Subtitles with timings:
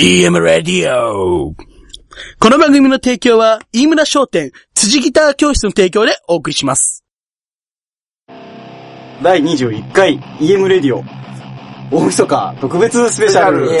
[0.00, 1.56] EM ラディオ。
[2.38, 7.02] この番組の提供は、飯村商店、辻ギター教室の提供でお送りします。
[9.20, 11.02] 第21回 EM レディオ
[11.90, 13.80] 大晦日特別スペシャルイエー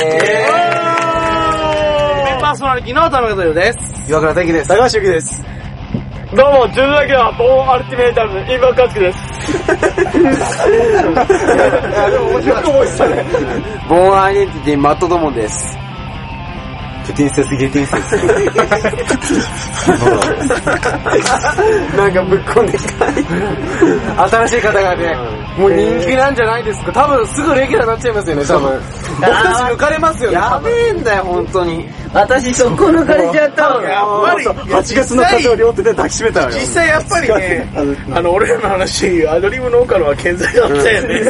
[2.24, 3.78] メンバーソナリティの田中豊です。
[4.10, 4.68] 岩倉大輝です。
[4.68, 5.44] 高橋由紀です
[6.34, 9.18] どうも、純だけはボーンアルティメータルのインバーカツクです。
[13.88, 15.87] ボーンアイデンティティマットドモンです。
[17.08, 18.16] プティンセスゲティンセス
[21.96, 23.06] なんかぶっこんできた。
[24.28, 25.16] 新しい方がね、
[25.58, 26.92] もう人気なんじゃないですか？
[26.92, 28.80] 多分すぐレギュラーになっちゃいますよね、多分。
[29.20, 30.36] 僕たち抜かれますよね。
[30.36, 31.88] やべえんだよ、本当に。
[32.12, 37.66] 私そこ抜かれちゃったのやっぱり、8月の風を両手で抱きしめたのよ実際やっぱりね、
[38.14, 41.20] あの、俺らの話、アドリブ農家のは健在だったよね。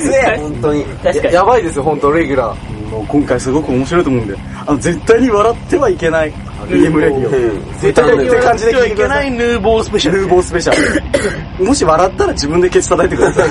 [0.00, 0.84] 強え、本当に。
[1.32, 2.73] やばいですよ、本当レギュラー。
[2.94, 6.32] もう今回すごく面白いと思うんであの絶対に笑ってはいけない
[6.68, 9.28] EM レディオ絶対にって感じで聞いてください。
[9.28, 10.20] いけないヌーボースペシャル。
[10.20, 11.64] ヌーボースペシャル。
[11.64, 13.48] もし笑ったら自分でケツ叩いてください。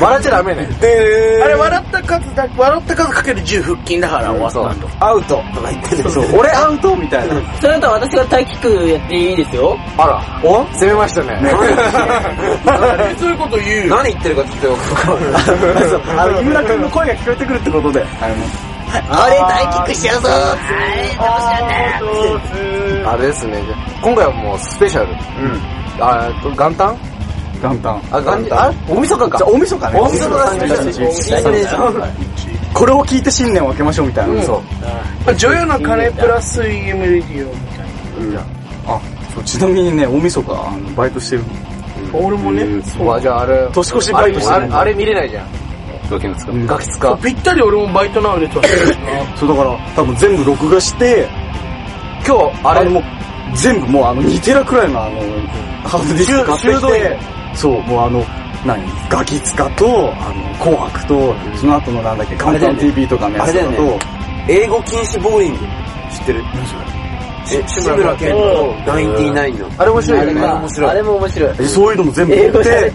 [0.00, 0.68] 笑っちゃダメね。
[1.42, 4.88] あれ、笑った数だ、笑った数かける10腹筋だから終わったと。
[5.00, 6.10] アウトとか言ってる。
[6.10, 7.34] そう俺アウトみたいな。
[7.60, 9.78] それだったら私が大輝くやっていいですよ。
[9.98, 10.64] あら、お？
[10.74, 11.38] 攻めましたね。
[13.18, 13.88] そういうこと言う。
[13.88, 15.42] 何言ってるかちょっとよくわかんない。
[15.88, 18.04] そ うあの井村君の声が聞こえてくるってことで。
[18.20, 18.34] あの
[18.94, 20.28] 俺大輝くしちゃうぞ。
[20.28, 21.58] はい楽しか
[23.00, 23.12] った。
[23.12, 23.62] あれですね。
[24.02, 25.10] 今回はもうスペシャル。
[25.10, 25.16] うん。
[26.00, 26.96] あえっと、元旦？
[27.62, 28.00] 元旦。
[28.10, 28.68] あ、元旦。
[28.68, 29.38] あ大晦日か。
[29.38, 30.00] じゃあ大晦日ね。
[30.00, 32.02] 大晦日だスペシャル
[32.74, 34.60] これを聞いて新年を明けましょうみたいな、そ
[35.28, 35.34] う。
[35.36, 37.52] ジョヨの鐘プラス EM レディオ
[38.20, 38.44] みたい
[38.86, 39.00] あ
[39.32, 41.42] そうちなみにね大晦日あのバイトしてる。
[41.42, 41.48] な。
[42.18, 42.64] 俺もね、
[43.12, 45.46] あ、じゃああれ、年越しバイトしてるあれ、あれ見れないじゃん。
[46.10, 47.16] ガキのつかガキツカ。
[47.18, 49.36] ぴったり俺もバイトなので撮ってるしな。
[49.36, 51.28] そうだから多分全部録画して
[52.26, 53.04] 今日、あれ、もう
[53.54, 55.20] 全部もうあの2テラくらいのあの
[55.84, 57.18] ハードディスク買ってきて
[57.54, 58.24] そうもうあの
[58.64, 58.82] 何？
[59.10, 63.98] ガキツカとあの紅白とその後のなんだっけ簡単 TV とかのやつと
[64.48, 65.58] 英語禁止ボーリング。
[66.10, 66.44] 知ってる？
[67.52, 69.68] え、志村けんとナインティナインの。
[69.78, 70.46] あれ面白いよね。
[70.46, 70.94] あ面白い。
[70.94, 72.92] れも面白いえそういうのも全部撮って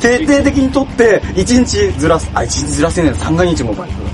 [0.00, 4.06] 徹底的に撮って1日ずらすあ1日ずらせねえな三が日もバイト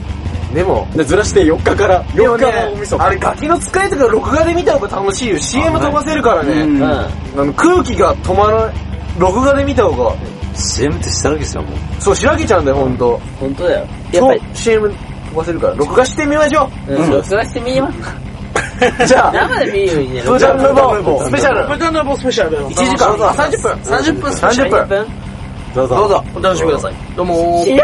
[0.54, 2.36] でも、ずらして4日から4でも
[2.84, 5.38] 日のあれガキの使いとか録画で見た方が楽しいよ。
[5.38, 6.52] CM 飛ばせるからね。
[6.52, 8.74] うんうんあの空気が止まらない。
[9.18, 10.14] 録画で見た方が。
[10.54, 12.02] CM ってしたらけですよ、もう。
[12.02, 13.18] そう、しらけちゃうんだよ、ほんと。
[13.40, 15.74] 本当だよやっぱりそう CM 飛ばせるから。
[15.74, 16.92] 録画してみましょう。
[16.92, 18.31] うん録画してみよう
[19.06, 21.68] じゃあ生で見るようにねフーダンムーボースペシャル。
[21.68, 22.58] バイトナボースペシャル。
[22.66, 23.72] 1時間、あ30分。
[23.72, 24.70] 30分スペシャル。
[24.70, 25.06] 30分。
[25.74, 26.24] どうぞどうぞ。
[26.36, 26.94] お楽しみください。
[27.16, 27.78] どうもー。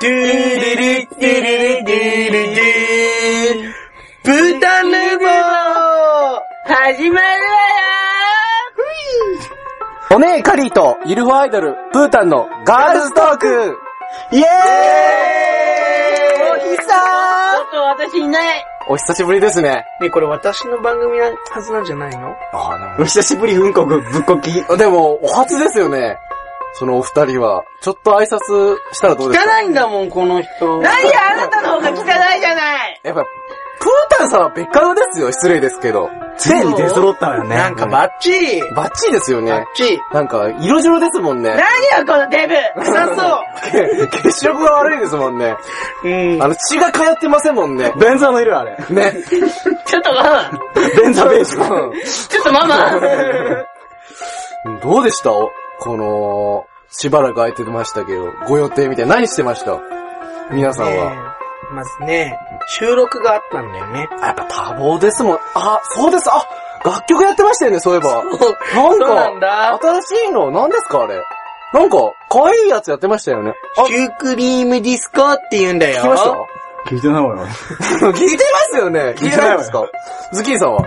[0.00, 3.72] ドゥルルドゥルルドゥルル
[4.24, 5.26] ブタヌボ
[6.64, 7.62] 始まるわ
[10.10, 13.78] よおねえカリーとゆるふわアイドル、プータンのガールズトーク
[14.30, 14.44] イエー
[16.48, 19.86] イおひちょさっと私いないーお久しぶりですね。
[20.00, 22.34] ねえこれ私の番組なはずなんじゃないの？
[22.52, 26.18] あお久しぶりうんこくぶっこき でも、お初ですよね。
[26.74, 27.62] そのお二人は。
[27.80, 29.58] ちょっと挨拶したらどうですか？
[29.58, 30.80] 汚いんだもん、この人。
[30.80, 35.30] 何やあなたの方が汚いじゃないやっぱ、プータンさんは別格ですよ。
[35.30, 36.10] 失礼ですけど。
[36.38, 38.60] ついに出揃ったわよねなんかバッチリ。
[38.74, 39.64] バッチリですよねバッ。
[39.74, 40.00] チリ。
[40.12, 41.50] なんか、色白ですもんね。
[41.54, 41.58] 何
[42.00, 43.40] よこのデブ臭そ
[44.04, 44.08] う。
[44.32, 45.56] 血色が悪いですもんね。
[46.04, 46.42] うん。
[46.42, 47.92] あの、血が通ってませんもんね。
[48.00, 49.12] 便座の色あれね。
[49.86, 50.50] ちょっとママ
[51.02, 51.58] 便座ベージュ
[52.28, 52.76] ちょっとママ
[54.82, 55.30] どうでした？
[55.30, 59.16] この、しばらく空いてましたけど、ご予定みたいな。
[59.16, 59.78] 何してました？
[60.50, 61.36] 皆さんは。
[61.70, 64.08] まずね、収録があったんだよね。
[64.20, 64.54] やっぱ多
[64.96, 65.38] 忙ですもん。
[65.54, 66.28] あ、そうです。
[66.30, 66.44] あ、
[66.84, 68.22] 楽曲やってましたよね、そういえば。
[68.24, 69.78] なんそうなんか、だ。
[70.02, 71.22] 新しいの、何ですかあれ？
[71.72, 71.96] なんか、
[72.28, 73.54] 可愛いやつやってましたよね。
[73.78, 75.96] あ、シュークリームディスコって言うんだよ。
[75.96, 76.30] 聞きました？
[76.90, 77.46] 聞いてないわよ
[78.12, 79.84] 聞いてますよね聞いてないですか？
[80.32, 80.84] ズッキーさんは？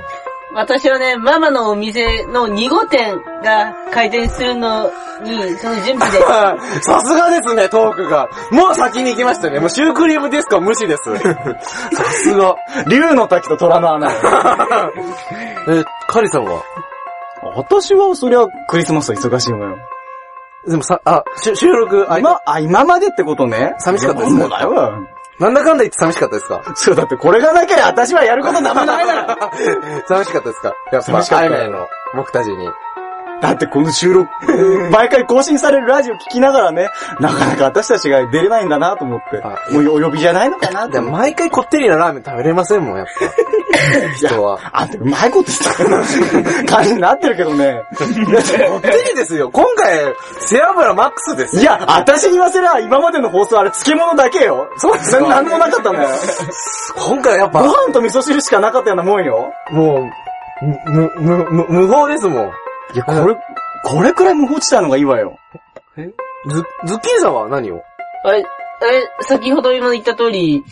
[0.56, 4.86] 私はね、ママのお店の2号店が開店するの
[5.22, 6.20] に、その準備で、
[6.82, 8.30] さすがですね、トークが。
[8.52, 9.60] もう先に行きましたね。
[9.60, 11.04] もうシュークリームディスコは無視です。
[11.94, 12.56] さすが。
[12.88, 14.08] 竜の滝と虎の穴
[15.68, 16.62] え、カリさんは？
[17.58, 19.78] 私はそりゃクリスマスは忙しいわよ
[20.68, 25.15] でもさ、あ、し収録、あ、今、あ、今までってことね寂しかったですかいやそうだよ。
[25.40, 26.64] なんだかんだ言って寂しかったですか？
[26.76, 29.36] そう、だってこれがなければ私はやることなんもないだろ。
[30.08, 30.68] 寂しかったですか？
[30.70, 32.70] やっぱ、寂しかったアイメンの僕たちに。
[33.42, 34.30] だってこの収録、
[34.92, 36.90] 毎回更新されるラジオ聞きながらね、
[37.20, 43.12] なかなか私たちが出れないんだなと思って、あもうお呼びじゃないのかなって毎回こってりなラーメン食べれませんもん、やっぱ。
[44.16, 44.60] 人は。
[44.72, 47.84] あんたうまいこと言った感じになってるけどね。
[47.98, 49.50] こってりですよ。
[49.52, 54.70] 今回、背脂マックスですいや、私に言わせりゃ今までの放送あれ漬物だけよ。
[54.78, 56.10] そうですか何もなかったんだよ。
[56.96, 59.52] 今回やっぱ、ご飯と味噌汁しかなかったようなもんよ。
[59.72, 60.10] も
[60.62, 62.52] う、む、む、む、無法ですもん。
[62.96, 63.36] いや、これ、
[63.84, 65.38] これくらい無法地帯の方がいいわよ。
[66.48, 67.84] ズ、ズッキーニさんは何を？
[68.24, 68.46] あれ、
[68.82, 70.64] あれ、先ほど今言った通り、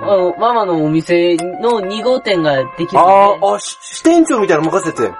[0.00, 2.98] あの、ママのお店の2号店ができるんで。
[2.98, 5.12] ああ、し支店長みたいなの任せて。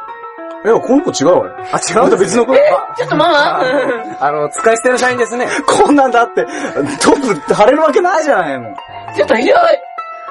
[0.67, 1.55] え、この子違うわよ。
[1.73, 2.55] あ、違あんた 別の子？
[2.97, 3.61] ちょっとママ？
[4.19, 5.47] あの、使い捨ての社員ですね。
[5.67, 6.45] こんなんだって、
[7.01, 8.75] トップ貼れるわけないじゃないの。
[9.15, 9.55] ちょっとひどい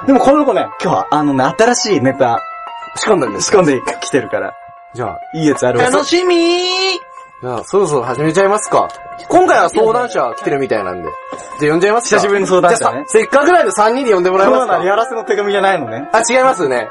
[0.07, 2.41] でもこの子ね、今日はあのね、新しいネタ
[2.97, 4.53] 仕込んだんです仕込んできてるから、
[4.93, 5.85] じゃあ、いいやつあるわ。
[5.89, 6.39] 楽しみー
[7.41, 8.87] じゃあ、そろそろ始めちゃいますか。
[9.27, 11.09] 今回は相談者来てるみたいなんで。
[11.59, 16.07] じゃあ呼んじゃいますか久しぶりの相談者ねじゃあさせっかくなんで3人で呼んでもらえますかコロナやらせの手紙じゃないのね。
[16.13, 16.87] あ、違いますね。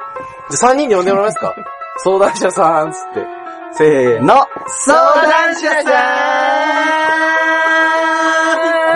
[0.50, 1.54] じゃあ3人で呼んでもらえますか
[2.04, 3.26] 相談者さん、つって。
[3.74, 4.34] せーの。
[4.84, 5.92] 相談者さ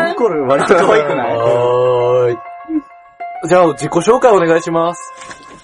[0.09, 1.37] ニコル割と可愛くない？
[1.37, 2.39] はーい。
[3.49, 5.13] じゃあ、自己紹介お願いします。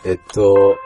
[0.05, 0.77] えっと、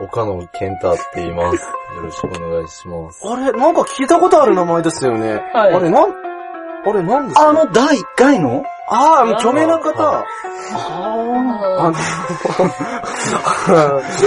[0.00, 1.56] 岡野健太って言います。
[1.56, 3.20] よろしくお願いします。
[3.26, 5.34] あれ、なんか聞いたことある名前ですよね。
[5.52, 7.48] はいあれ、なん、あれ、なんですか？
[7.48, 8.64] あの、第1回の？
[8.88, 9.92] あー、あの、著名な方。
[9.92, 10.24] ー
[10.72, 11.94] あの、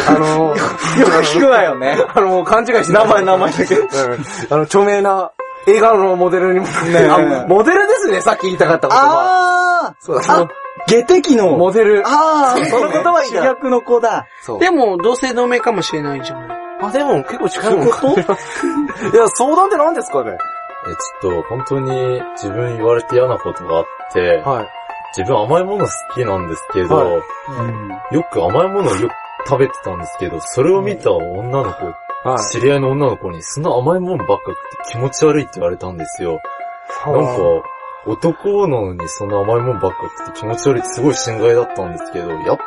[0.10, 1.98] あの、よく聞くわよね。
[2.14, 3.76] あの、もう勘違いして名前名前だけ。
[3.76, 3.88] うん。
[4.50, 5.32] あの、著名な
[5.68, 9.88] 映画のモデルにも、ねあモデルですね、さっき言いたかった言葉。
[9.90, 10.48] あそうだ、ーその、
[10.88, 11.58] 下敵の。
[11.58, 12.04] モデル。
[12.06, 14.28] あー、その言葉は主役の子だ。
[14.42, 14.60] そう。
[14.60, 16.58] でも、同姓同名かもしれないじゃない。
[16.82, 18.12] あ、でも結構近いもんか。
[18.12, 20.90] いや、相談って何ですかねえ、
[21.22, 24.68] ちょっと、本当に自分言われて嫌なことがあって、はい。
[25.16, 27.22] 自分甘いもの好きなんですけど、は
[28.12, 29.14] よく甘いものをよく
[29.48, 32.40] 食べてたんですけど、それを見た女の子、はい。
[32.52, 36.42] 知り合いの女の子に、そんな甘いものばっか食って気持ち悪いって言われたんですよ。
[37.06, 37.70] なんか、
[38.06, 42.64] 男なのにそんな甘いもんばっか食って気持ち悪いってすごい心外だったんですけど、やっぱ、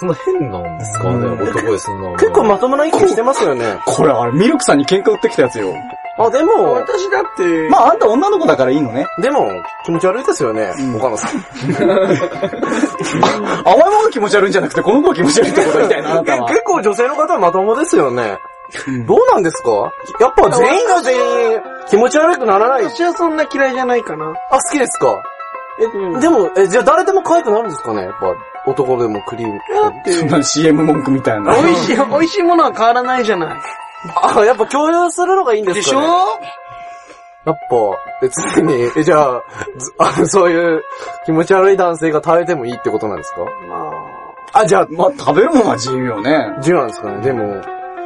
[0.00, 3.78] そんな変なんですかね、男でそんな結構まともな意見してますよね。
[3.86, 5.72] これあれ、ミルクさんに喧嘩売ってきたやつよ。
[6.18, 9.06] あ、でも、私だって、まあ、あんた女の子だからいいのね。
[9.22, 9.48] でも、
[9.84, 11.30] 気持ち悪いですよね、岡野さん。
[13.64, 16.48] 甘いもの気持ち悪いんじゃなくて、この子が気持ち悪いってことみたいな、あなたは。
[16.50, 18.38] 結構女性の方はまともですよね。
[19.06, 19.90] どうなんですか？
[20.20, 22.84] やっぱ全員が全員気持ち悪くならない。
[22.84, 24.26] 私はそんな嫌いじゃないかな。
[24.50, 25.22] あ、好きですか？
[25.80, 28.02] え、でも、え、じゃあ誰でも可愛くなるんですかね？
[28.02, 28.34] やっぱ、
[28.70, 29.60] 男でもクリーム。
[30.20, 31.54] そんな CM 文句みたいな。
[31.54, 33.60] 美味しい、美味しいものは変わらないじゃない。
[34.22, 36.02] あ、やっぱ共有するのがいいんですかね？
[36.02, 36.40] でしょ？
[37.46, 39.42] やっぱ、別に、え、じゃあ、
[39.78, 40.82] ず あの、そういう
[41.24, 43.40] 気持ち悪い男性が食べてもいいってことなんですか？
[43.68, 43.92] ま
[44.52, 46.52] あ、じゃあ、まあ、食べるものは自由よね。
[46.58, 47.20] 自由なんですかね？
[47.22, 47.62] でも、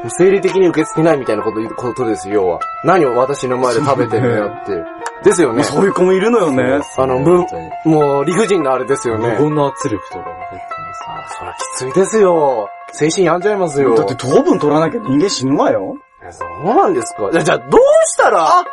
[0.09, 2.61] 生理的に受け付けないみたいなこと言うことですよ、要は。
[2.85, 4.85] 何を私の前で食べてるのよって。
[5.25, 5.63] ですよね。
[5.63, 6.81] そういう子もいるのよね。
[6.99, 7.47] あの、ぶぶ、
[7.85, 9.37] もう理不尽なあれですよね。
[9.39, 11.55] 無言の圧力とかが入ってますね。
[11.77, 12.69] そりゃきついですよ。
[12.93, 13.95] 精神病んじゃいますよ。
[13.95, 15.97] だって糖分取らなきゃ人間死ぬわよ。
[16.23, 17.31] えそうなんですか？
[17.33, 18.65] じゃあ、じゃあどうしたら、あ、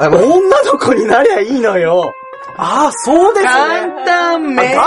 [0.00, 2.12] あ、女の子になりゃいいのよ。
[2.56, 3.52] あ、そうですね。
[3.52, 4.84] 簡単めあ、あ、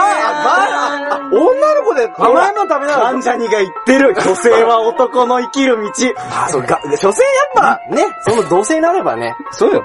[1.11, 4.13] あ、あ、女の子で甘いもの食べながら患者にが言ってる。
[4.13, 5.91] 女性は男の生きる道。
[6.17, 9.35] あ、そう、が、所詮やっぱ、ね、その同性になればね。
[9.51, 9.83] そうよ。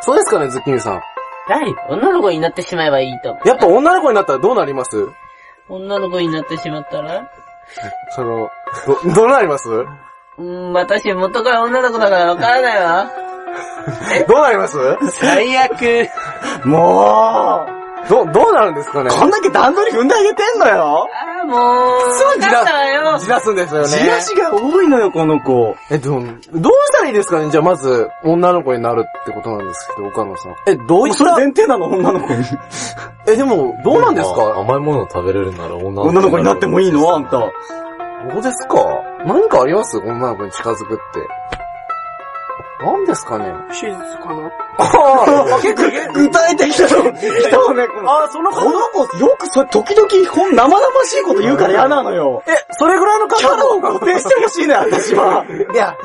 [0.00, 0.94] そうですかね、ズッキーニさん。
[0.94, 1.00] は
[1.62, 1.74] い。
[1.88, 3.36] 女の子になってしまえばいいと。
[3.44, 5.08] やっぱ女の子になったらどうなります？
[5.68, 7.30] 女の子になってしまったら？
[8.10, 8.50] その、
[9.04, 9.68] ど、どうなります？
[9.70, 13.10] うーん、私元から女の子だからわからないわ。
[14.28, 14.76] どうなります？
[15.20, 16.08] 最悪。
[16.64, 17.66] も
[18.08, 19.10] ど、どうなるんですかね？
[19.14, 21.06] う、こんだけ段取り踏んであげてんのよ。
[21.12, 23.18] ああ、もう、すぐじらわかったわよ。
[23.18, 23.88] じらすんですよね。
[23.88, 25.76] じらしが多いのよ、この子。
[25.90, 27.50] え、どう、どうしたらいいですかね？
[27.50, 30.54] じゃあまず、女の子になるってことなんですけど、岡野さん。
[30.66, 32.44] え、どういっそれた前提なの、女の子に。
[33.28, 37.14] え、でも、どうなんですまあか甘いものを食べれるなら女の子女の子になってもいいの？
[37.14, 37.32] あんた。
[37.32, 37.50] ど
[38.38, 38.78] うですか？
[39.26, 39.98] 何かあります？
[39.98, 41.20] 女の子に近づくって。
[42.80, 43.52] 何ですかね？
[43.68, 44.50] 手術かな？
[44.78, 47.88] ああ、結構、具体的なの来たわね。
[48.06, 52.44] あ、そのこの子、よくそれ、時々、ほん、生々しいこと言うから嫌なのよ。
[52.46, 55.44] え、それぐらいのキャラを固定してほしいのよ、私は。
[55.72, 55.96] いや、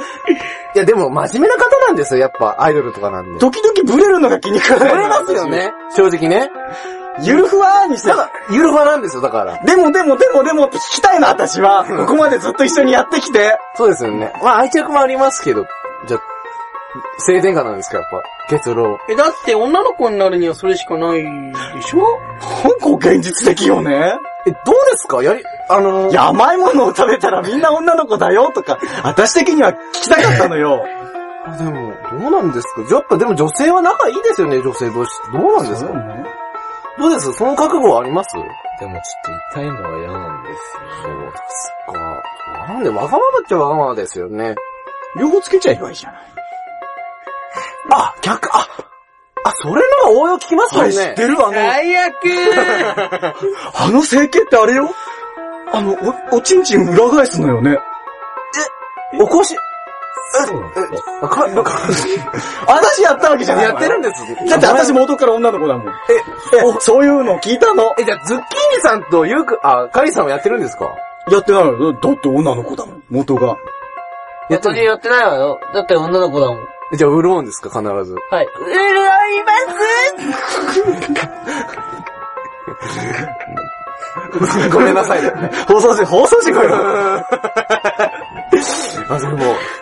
[0.76, 3.40] いやでも真面目な方なんですよ、やっぱ、アイドルとかなんで。
[3.40, 4.90] 時々ブレるのが気に食わない。
[4.90, 5.48] それますよ。
[5.48, 6.50] ね、正直ね。
[7.22, 8.16] ゆるふわーにしてだ。
[8.16, 9.60] から、ゆるふわなんですよ、だから。
[9.64, 11.86] でもでもでもでもって聞きたいの、私は。
[11.86, 13.60] ここまでずっと一緒にやってきて。
[13.76, 14.34] そうですよね。
[14.42, 15.68] まあ愛着もありますけど、
[16.08, 16.22] じゃあ、
[17.20, 18.22] 性転換なんですか、やっぱ。
[18.50, 18.98] 結論。
[19.10, 22.00] え、だって女の子になるにはそれしかないでしょ？
[22.64, 24.14] なんか現実的よね。
[24.46, 25.24] え、どうですか？
[25.24, 30.84] やり、あのいや、甘いものを食べたらみんな女の子だよとか、私的には聞きたかったのよ。
[31.46, 32.82] あでも、どうなんですか？
[32.96, 35.12] やっぱでも女性は仲いいですよね、女性同士。
[35.32, 35.94] どうなんですか？
[35.94, 36.26] ね。
[37.00, 37.34] どうです？
[37.34, 38.36] その覚悟はあります？
[38.36, 38.46] でも
[38.80, 39.02] ちょっ
[39.54, 41.32] と痛いのは嫌なんですよね。
[42.68, 42.74] か。
[42.74, 44.56] なんで、わがままっちゃわがままですよね。
[45.18, 46.22] 両方つけちゃえばいいじゃない。
[47.92, 48.68] あ、逆、あ、
[49.46, 50.92] あ、それのが応用聞きますよね。
[50.92, 52.16] 知ってるあの、最悪
[53.76, 54.90] あの整形ってあれよ
[55.72, 55.98] あの、
[56.32, 57.78] お、おちんちん裏返すのよね。
[59.20, 59.56] おこし、
[60.48, 61.72] そうなんですかなんか、
[62.68, 64.50] 私やったわけじゃないやってるんです。
[64.50, 65.88] だって私元から女の子だもん。
[65.88, 65.92] え、
[66.58, 67.94] え、そういうの聞いたの？
[68.00, 70.90] え、じゃあ、ズッキーニさんとゆうく、あ、カリさんはやってるんですか？
[71.30, 71.94] やってないよ。
[71.94, 73.56] だって女の子だもん、元が。
[74.50, 75.60] やってやってないわよ。
[75.74, 76.68] だって女の子だもん。
[76.98, 77.70] じゃあ、潤うんですか？
[77.70, 78.16] 必ず。
[78.30, 78.48] はい。
[78.66, 79.44] 潤い
[84.40, 85.30] ますごめんなさいね。
[85.68, 86.76] 放送し、放送してこいよ。
[89.10, 89.38] あ、でも、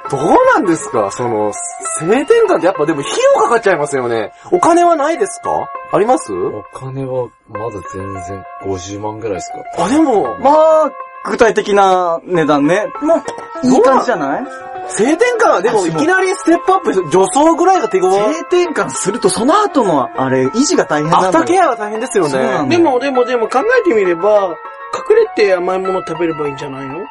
[0.10, 0.22] どう
[0.56, 1.10] なんですか？
[1.12, 1.52] その、
[2.00, 4.32] 性転換ってやっぱでも費用かかっちゃいますよね。
[4.52, 5.70] お金はないですか？
[5.94, 6.34] あります？
[6.34, 10.90] お金はまだ全然50万ぐらいですかあ、でも、まあ、
[11.26, 12.88] 具体的な値段ね。
[13.02, 14.44] もう、いい感じじゃない？
[14.90, 18.14] 性転換はでもいきなりステップアップ、女装ぐらいが手頃。
[18.14, 21.30] 性転換するとその後の、あれ、維持が大変なんだよ。
[21.30, 22.78] アフターケアは大変ですよそうなんね。
[22.78, 24.56] だでもでもでも考えてみれば、
[24.94, 27.06] 隠れて甘いもの食べればいいんじゃないの？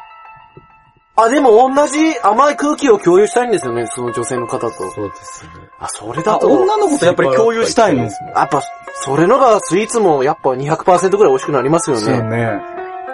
[1.15, 4.71] あ、でも同じ甘い空気を共有したいんですよね、その女性の方と。
[4.91, 5.51] そうですね。
[5.79, 6.47] あ、それあだと。
[6.47, 8.03] 女の子とやっぱり共有したいの？
[8.03, 8.61] ですねやっぱ、
[9.03, 12.61] それのがスイーツもやっぱ200%ぐらい美味しくなりますよそうね。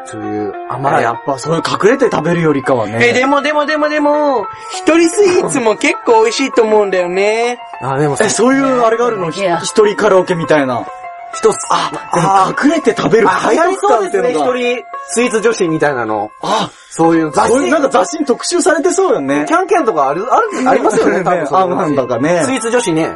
[0.07, 0.11] ね。
[0.11, 0.95] そういうま甘い。
[0.95, 2.97] あやっぱ、それ隠れて食べるよりかはね。
[3.09, 7.59] え、でもでもでもでも、一人スイーツも結構美味しいと思うんだよね。
[7.81, 9.29] あ、でも、え、そういうあれがあるの？
[9.31, 10.85] 一人カラオケみたいな。
[11.33, 11.57] 一つ。
[11.69, 14.53] あ、この隠れて食べるあ、流行りそうですね、一人。
[14.55, 16.31] 人スイーツ女子みたいなの。
[16.41, 19.53] あ、そういう雑誌そういうなんか雑誌に特集されてそうよねキ。
[19.53, 23.15] ャンキャンとかある、ある、ありますよね、 多分あなんだかねスイーツ女子ね。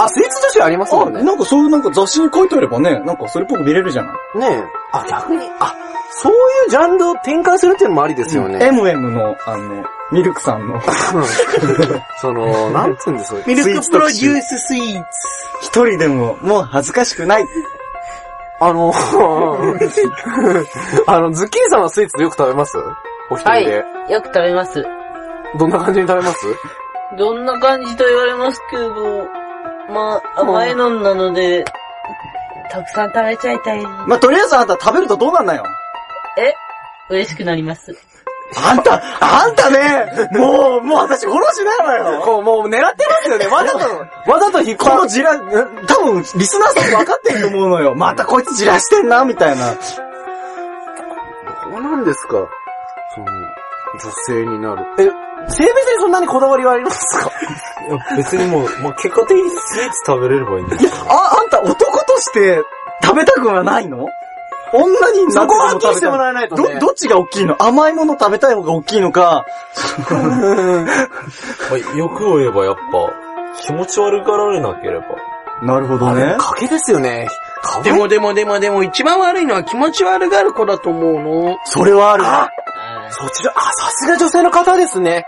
[0.00, 1.22] あ、スイーツ女子ありますあ、よね。
[1.22, 4.38] なんかそういうなんか雑誌に書いてあればね、なんかそれっぽく見れるじゃない？
[4.38, 4.64] ねえ。
[4.92, 5.74] あ、逆に、あ、
[6.12, 6.36] そうい
[6.66, 8.58] うジャンルを展開するっていうのもありですよね。
[8.70, 10.80] MM の、あの、ミルクさんの、
[12.20, 15.08] その、なんつうんですか ミルクプロデュースススイーツ。
[15.62, 17.46] 一人でも、もう恥ずかしくない。
[18.60, 18.92] あの、
[21.06, 22.76] あの、ズッキーニさんはスイーツよく食べます？
[23.30, 23.66] お一人はい。
[23.66, 23.84] で。
[24.08, 24.84] よく食べます。
[25.58, 26.46] どんな感じに食べます？
[27.16, 29.26] どんな感じと言われますけど、
[29.88, 31.64] まあ、甘いのなので、
[32.70, 33.82] たくさん食べちゃいたい。
[34.06, 35.64] まあ、とりあえずあんた食べるとどうなんなよ。
[36.38, 36.54] え？
[37.10, 37.96] 嬉しくなります。
[38.56, 42.20] あんた、あんたね、もう、もう私フォローしないわよ。
[42.22, 43.46] こう、もう狙ってますよね。
[43.54, 44.88] わざと、わざと引っこ。
[44.94, 45.40] のじら、多
[46.04, 47.94] 分、リスナーさん分かってると思うのよ。
[47.96, 49.72] またこいつじらしてんな、みたいな。
[51.70, 52.32] どうなんですか？
[53.14, 54.86] その、女性になる。
[54.98, 55.10] え、
[55.48, 57.30] 性別にそんなにこだわりはありますか？
[57.88, 60.90] いや別にもう、まあ、結果的にスイーツ食べれればいいんですよ。
[61.08, 62.62] あ、あんた男として
[63.02, 64.06] 食べたくはないの？
[64.70, 66.74] 女にそこははっきりしてもいらえないとね。
[66.74, 67.56] ど、どっちが大きいの？
[67.62, 69.46] 甘いもの食べたい方が大きいのか、
[70.10, 72.80] まあ、欲を言えばやっぱ、
[73.62, 75.06] 気持ち悪がられなければ。
[75.62, 77.28] なるほどあれ、賭けですよね。
[77.82, 81.14] でもでもでもでも一番悪いのは気持ち悪がる子だと思う
[81.48, 81.58] の。
[81.64, 82.24] それはある。
[82.26, 82.50] あ
[83.10, 85.24] そちら、あ、さすが女性の方ですね。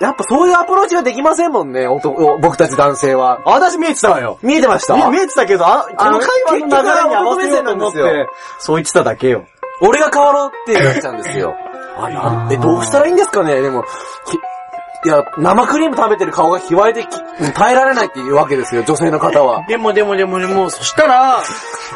[0.00, 3.40] やっぱそういうアプローチができませんもんね、おとお僕たち男性は。
[3.44, 4.38] 私見えてたわよ。
[4.42, 4.94] 見えてました？
[4.96, 6.68] 見見えてたけど、あ、この会話の流れ
[7.08, 8.26] に合わせようと思って、
[8.58, 9.44] そう言ってただけよ。
[9.80, 11.54] 俺が変わろうってなっちゃうんですよ。
[11.96, 13.60] あなんえ、どうしたらいいんですかね？
[13.60, 13.82] でも、
[14.26, 14.34] き
[15.06, 17.08] いや、生クリーム食べてる顔が卑猥でき
[17.52, 19.62] 耐えられないっていうわけですよ、女性の方は。
[19.68, 21.40] でもでもでもでも、そしたら、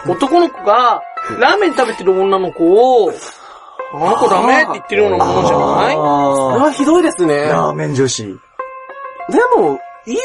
[0.07, 1.03] 男の子が、
[1.39, 2.65] ラーメン食べてる女の子
[3.07, 3.11] を、
[3.93, 4.63] あの子ダメ？
[4.63, 5.95] って言ってるようなものじゃない？
[5.95, 6.01] それあ
[6.65, 7.35] はひどいですね。
[7.35, 8.23] ーラーメン女子。
[8.27, 8.33] で
[9.57, 10.21] も、いいいい、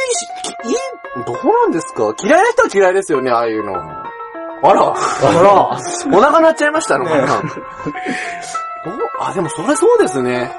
[1.25, 2.13] どうなんですか？
[2.23, 3.73] 嫌いな人は嫌いですよね、ああいうの。
[3.75, 7.25] あら、あら、お腹鳴っちゃいましたのかな。
[7.27, 7.43] どう？
[9.19, 10.51] あ、でもそれそうですね。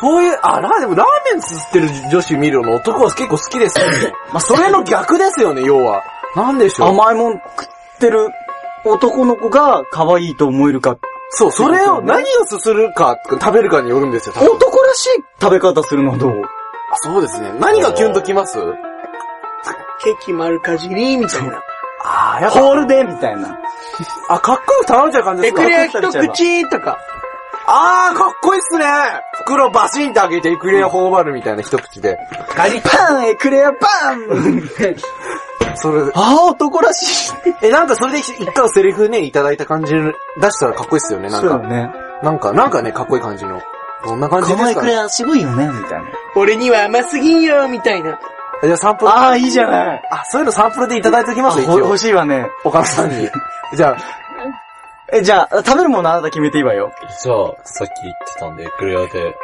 [0.00, 4.12] そういう、あ、ら、でもラーメン吸ってる女子見るの男は結構好きですよね。
[4.32, 6.02] まあ、それの逆ですよね、要は。
[6.34, 6.88] なんでしょう？
[6.88, 8.28] 甘いもん食ってる
[8.84, 10.96] 男の子が可愛いと思えるか。
[11.34, 15.08] そう、それを何をすするか、食べるかによるんですよ、男らしい
[15.40, 16.30] 食べ方するのはどう？
[16.30, 17.52] あ、そうですね。
[17.58, 18.58] 何がキュンときます？
[20.04, 21.62] ケーキ丸かじりみたいな。
[22.04, 23.56] あー、やっぱ、ホールでみたいな。
[24.28, 26.98] あ、かっこよく頼んじゃう感じですかエクレア一口とか。
[27.66, 28.84] あー、かっこいいっすね
[29.44, 32.18] 袋バシンって開けてエクレア頬張るみたいな一口で。
[32.56, 34.68] ガリパンエクレアパン
[35.76, 37.32] それで、ああ、男らしい。
[37.62, 40.00] え、なんかそれで一回セリフね、いただいた感じ出
[40.50, 41.58] したらかっこいいっすよね、なんか。
[41.58, 41.90] ね。
[42.22, 43.60] なんか、なんかね、かっこいい感じの。
[44.04, 44.96] どんな感じですかね？
[44.96, 46.04] ア渋いよね、みたいな。
[46.36, 48.18] 俺には甘すぎんよ、みたいな。
[48.62, 49.10] じゃあサンプル。
[49.10, 50.02] ああ、いいじゃない。
[50.10, 51.98] あ、そういうのサンプルでいただいておきます、一応ほ欲。
[51.98, 52.46] しいわね。
[52.64, 53.28] 岡野さんに。
[53.74, 53.96] じゃあ、
[55.12, 56.92] え、じゃあ、食べるものあなた決めていいわよ。
[57.22, 59.36] じゃあ、さっき言ってたんで、エクレアで。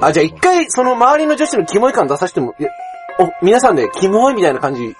[0.00, 2.70] あ、じゃあ一回、その周りの女子のキモい感出させても、いや
[3.18, 4.96] お、皆さんでキモいみたいな感じ、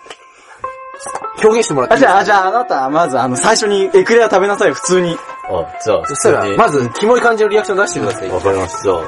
[1.42, 2.24] 表現してもらっていあ、いですか？
[2.24, 5.16] じゃあ、じゃあ、あなた、まず、あの、最初にエクレア食べなさいよ、普通に。
[5.50, 8.30] あ、じゃあ、そしたら、まず、キモい感じのリアクション出してください。
[8.30, 8.82] わかりました。
[8.82, 9.04] じゃあ、し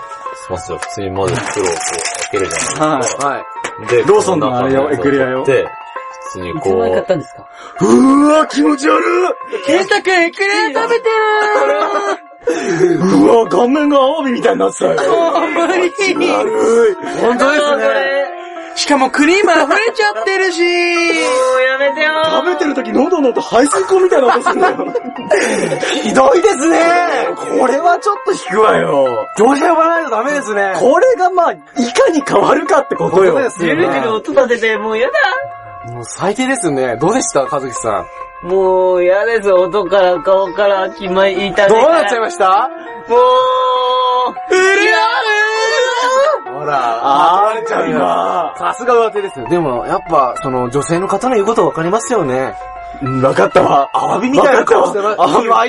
[0.50, 0.78] ますよ。
[0.78, 3.26] 普通にまず袋をこう開けるじゃないですか。
[3.28, 3.36] はい。
[3.36, 3.44] は
[3.84, 3.86] い。
[3.88, 5.66] で、ローソンのあれよエクレアよで、
[6.40, 7.48] にいつこうまで買っ、たんですか？
[7.80, 9.02] うわ、気持ち悪
[9.66, 11.08] ケンタ君エクレア食べて
[12.52, 12.94] い。
[12.96, 14.92] うわ、顔面がアワビみたいになってたよ。
[14.98, 15.90] る甘い
[17.20, 18.32] 本当ですね。
[18.74, 24.76] しかもクリーム溢れちゃってるしもうやめてよ食べてる時喉の音排水口みたいな音するんだよ。
[26.02, 26.78] ひどいですね
[27.60, 29.28] これはちょっと引くわよ。
[29.36, 30.72] 上司呼ばないとダメですね。
[30.80, 33.32] これがまあ、いかに変わるかってことよ。
[33.32, 35.12] そうですよジュルジュル音立てて、もうやだ
[35.86, 36.96] もう最低ですね。
[36.96, 38.04] どうでした和樹さ
[38.44, 38.48] ん？
[38.48, 41.76] もう嫌です、音から顔から気まい痛ど。
[41.76, 42.68] うなっちゃいました？
[43.08, 43.18] もう、
[44.50, 44.92] うる
[46.54, 48.54] ほら、あーちゃんが。
[48.56, 49.48] さすが上手ですよ。
[49.48, 52.54] でも、やっぱ、その、女性の方の言うことわかりますよね。
[53.02, 53.90] うん、わかったわ。
[53.92, 55.00] アワビみたいな顔して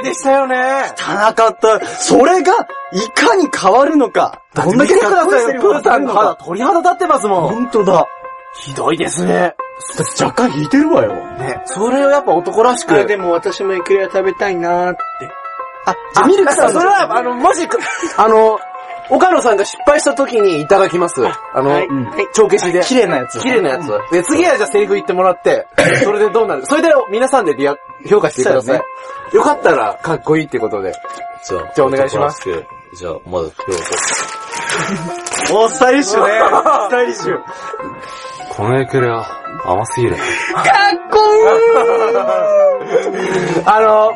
[0.04, 0.56] でしたよね。
[0.96, 1.84] 汚かった。
[1.86, 2.54] それが、
[2.92, 4.44] いかに変わるのか。
[4.54, 5.62] どんだけくださいよ。
[5.62, 6.44] プーさんの肌、か。
[6.44, 7.54] 鳥肌立ってますもん。
[7.54, 8.06] ほんとだ。
[8.62, 9.56] ひどいですね。
[10.22, 11.14] 若干引いてるわよ。
[11.38, 11.62] ね。
[11.66, 12.94] それをやっぱ男らしく。
[12.94, 15.00] あ、でも私もエクレア食べたいなーって。
[15.86, 17.68] あ、じゃあミルクさんそれは、あの、もし、
[18.18, 18.60] あの、
[19.10, 21.26] 岡野さんが失敗した時にいただきます。
[21.26, 21.88] あの、はい。
[21.88, 22.28] うんはい。
[22.34, 22.82] 帳消しで。
[22.82, 23.40] 綺麗なやつ。
[23.42, 23.88] 綺麗なやつ。
[24.12, 25.68] で、次はじゃあセリフ言ってもらって、
[26.04, 26.66] それでどうなる？
[26.66, 27.76] それで皆さんでリア、
[28.10, 28.78] 評価してください。
[28.78, 28.84] そ
[29.34, 30.94] うよかったら、かっこいいってことで。
[31.44, 32.44] じゃあ、じゃあお願いします。
[32.96, 35.54] じゃあ、まず袋を取って。
[35.54, 36.32] お、スタイリッシュね。
[36.88, 37.40] スタイリッシュ。
[38.56, 39.26] このエクレア、
[39.66, 40.16] 甘すぎる。
[43.66, 44.12] あの、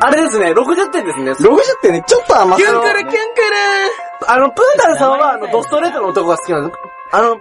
[0.00, 1.32] あれですね、60点ですね。
[1.32, 6.78] 60点ね、ちょっと甘さキュンクルキュンクルあの、プータンさんは、あの、ドストレートの男が好きなんです。
[7.12, 7.36] あの、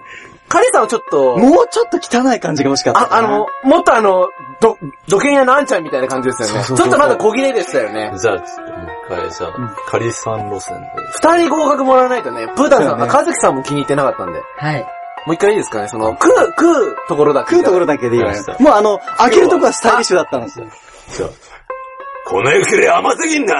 [0.49, 3.17] カリさんはちょっと、もうちょっと汚い感じが欲しかったあ。
[3.17, 4.27] あの、もっとあの、
[4.59, 6.53] ど、土建屋のあんちゃんみたいな感じですよね。
[6.55, 8.11] そうそうそうちょっとまだ小切れでしたよね。
[8.17, 10.87] じゃあ、ちょっともう一回、じゃあ、カリさん路線で。
[11.13, 14.41] 二人合格もらわないとね、プータンさん、ねあ、カズキさんも気に入ってなかったんで。
[14.57, 15.00] はい。
[15.25, 17.51] もう一回いいですかね、その、食う、食うところだけ。
[17.51, 18.43] 食うところだけでいいわよ。
[18.59, 20.65] もうあの、開けるとこはスタイリッシュだったんですよ。
[21.15, 21.29] じゃあ、
[22.25, 23.55] このエクレア甘すぎんだ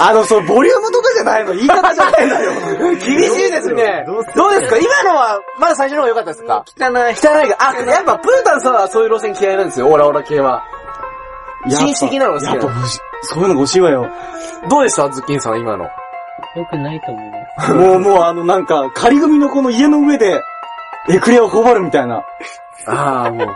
[0.00, 2.52] あの、そう、ボリュームとかじゃないの、言い方じゃないのよ。
[2.96, 4.04] 厳しいですね。
[4.06, 4.24] どう
[4.60, 4.78] ですか？
[4.78, 6.64] 今のは、まだ最初の方が良かったですか？
[6.76, 7.40] 汚い。
[7.40, 10.64] 汚いが、あ、やっぱプータンさんはそういう路線嫌いなんですよ、オラオラ系は。
[11.68, 12.80] 紳士的なのが好きなのやっぱ。
[13.22, 14.06] そういうのが欲しいわよ。
[14.68, 15.08] どうでした？
[15.10, 15.84] ズッキンさん、今の。
[15.84, 15.90] よ
[16.70, 17.72] くないと思います。
[17.74, 20.40] もう、もうあの、なんか、仮組のこの家の上で、
[21.08, 22.24] エクレアを頬張るみたいな。
[22.86, 23.46] ああ、も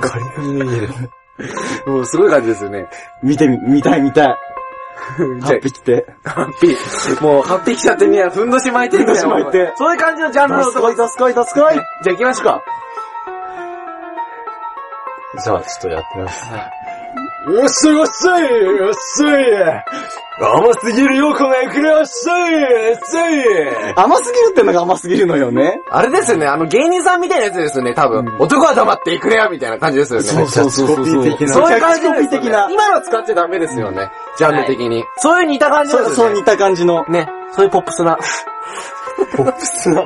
[0.00, 0.88] カリ組の家で。
[1.86, 2.86] う、もうすごい感じですよね。
[3.22, 4.36] 見てみ、見たい見たい。
[5.40, 6.06] じゃ8匹て。
[6.24, 7.22] あ、ハッピー。
[7.22, 11.74] もう、ハッピー来ちゃってね、ふんどし巻いてるんどし巻いてそういう感じのジャンルのどすこい、どすこい、どすこい。
[11.74, 12.62] じゃあ行きましょうか。
[15.42, 16.50] じゃあ、ちょっとやってみます。
[17.46, 18.42] よっしゃよっしゃい
[18.76, 19.84] よっしゃい
[20.40, 25.80] 甘すぎるよ、このエクレア、しゃいしゃい甘すぎるってのが甘すぎるのよね。
[25.90, 28.36] あれですよね、あの芸人さんみたいなやつですよね、多分。
[28.38, 30.26] 男は黙っていくれや、みたいな感じですよね。
[30.26, 31.06] そうそうそうそう。
[31.06, 32.68] そういう感じキャッチコピー的な。
[32.70, 34.10] 今の使っちゃダメですよね。
[34.36, 35.04] ジャンル的に。
[35.16, 36.14] そういう似た感じですよね。
[36.14, 37.04] そうそう似た感じの。
[37.08, 37.28] ね。
[37.52, 38.18] そういうポップスな。
[39.36, 40.04] ポップスな。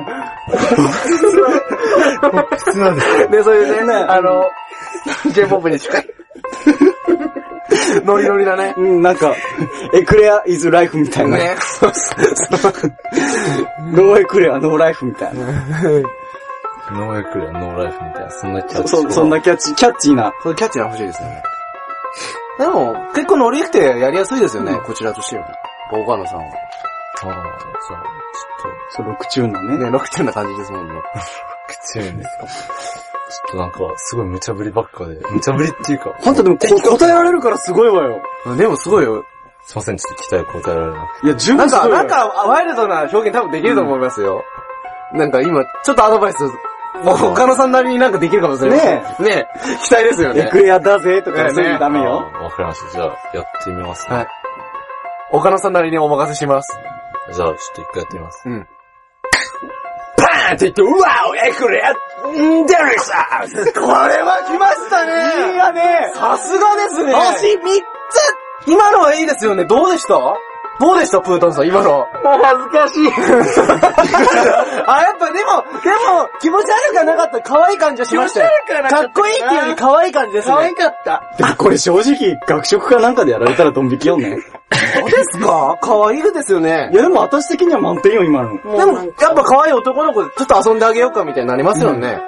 [3.29, 4.49] で、そういうね、あの、
[5.31, 6.09] J-POP に近い。
[8.05, 8.73] ノリノリだね。
[8.77, 9.35] うん、なんか、
[9.93, 11.37] エクレア is life みたいな。
[11.37, 11.55] ね。
[11.59, 12.83] そうそうそう。
[13.91, 15.45] no エクレア、 no life みたいな。
[16.91, 18.89] no エクレア、 no life みたいな、そんなキャッチ。
[18.89, 20.33] そ、そんなキャッチ、キャッチーな。
[20.43, 21.43] そキャッチが欲しいですよね。
[22.59, 25.47] でも、結構ノリ良くてやりやすいですよね、こちらとしては。
[25.91, 26.45] 岡野さんは。
[26.45, 28.03] ああ、じゃあ、
[28.89, 29.77] そう、ロクチューンのね。
[29.85, 30.93] ね、ロクチューンな感じですもんね。
[30.93, 33.12] ちょっと、強いんですか。
[33.29, 38.21] ちょっとなんか、すごい無茶ぶりばっかで、無茶ぶりっていうか、ほんとでもこ答えられるからすごいわよ。
[38.57, 39.23] でもすごいよ。
[39.65, 42.03] すいません、ちょっと期待答えられなくいや、十なんか、分すごいわよ。
[42.03, 44.43] なんか、ワイルドな表現多分できると思いますよ。
[45.13, 46.39] なんか今、ちょっとアドバイス、
[47.05, 48.79] 岡野さんなりになんかできるかもしれない。
[48.79, 49.23] ねえ。
[49.23, 49.59] ねえ。
[49.83, 50.41] 期待ですよね。
[50.41, 52.05] エクレアだぜとかねそういうのダメて。
[52.05, 52.11] よ。
[52.11, 52.91] わかりました。
[52.91, 54.15] じゃあ、やってみますね。
[54.15, 54.27] はい。
[55.31, 56.77] 岡野さんなりにお任せします。
[57.31, 58.43] じゃあ、ちょっと一回やってみます。
[58.47, 58.67] うん。
[60.17, 61.93] パーンって言って、うわおエクレア
[62.41, 63.15] んデルさ
[63.73, 67.59] これは来ましたねいいやねさすがですね星3
[68.65, 69.65] つ今のはいいですよね。
[69.65, 70.13] どうでした？
[70.79, 71.19] どうでした？
[71.19, 71.89] プータンさん、今の。
[71.91, 72.07] もう
[72.41, 73.07] 恥ずかしい。
[74.87, 77.41] あ、やっぱでも、でも、気持ち悪くはなかった。
[77.41, 78.49] 可愛い感じはしましたよ。
[78.65, 80.53] 気持ち悪くはなかったかっこいいっていうより可愛い感じですね。
[80.55, 81.23] 可愛かった。
[81.37, 84.37] でもこれ正直、学食かなんかでやられたらドン引きよね。
[84.73, 85.77] そうですか？
[85.81, 86.95] 可愛いですよねい。
[86.95, 88.53] やでも私的には満点よ、今の。
[88.77, 92.19] でも、やっぱ可愛い男の子でちょっと遊んであげようかみたいになりますよね。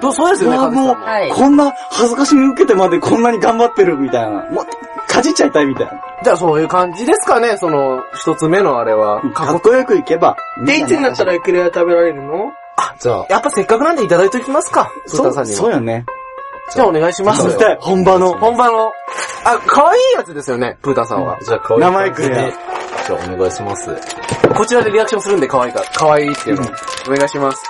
[0.00, 0.94] どうそうですよね、もう。
[0.94, 1.30] はい。
[1.30, 4.44] こんな恥ずかしみ受けてまでこんなに頑張ってるみたいな。
[4.50, 4.66] もう、
[5.06, 5.92] かじっちゃいたいみたいな。
[6.22, 9.20] じゃあそういう感じですかね、その、一つ目のあれは。
[9.32, 10.36] かっこよくいけば。
[10.64, 12.52] で、いつになったらエクレア食べられるの？
[12.98, 15.46] じゃあ、やっぱせっかくなんでいただいておきますか、そう。
[15.46, 16.04] そうよね。
[16.72, 17.42] じゃあお願いします。
[17.80, 18.32] 本場の。
[18.38, 18.92] 本場の、
[19.44, 21.38] あ、可愛いやつですよね、プータンさんは。
[21.42, 22.52] じゃあ、可愛い名前くれ感
[23.06, 23.90] じゃあ、お願いします。
[24.56, 26.62] こちらでリアクションするんで可愛いか、可愛いっていうの。
[27.08, 27.62] お願いします。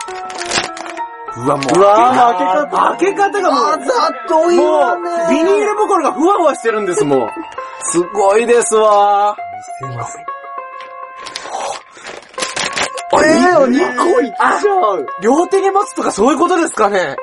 [1.37, 1.79] うわ、もう。
[1.79, 3.31] うわー、開け方。
[3.31, 5.11] 開け方がもう、ざっといいわね。
[5.31, 7.29] ビニール袋がふわふわしてるんです、もう。
[7.91, 9.37] すごいですわ
[13.17, 15.07] えー、2個いっちゃう。
[15.23, 17.17] 両手に持つとかそういうことですかね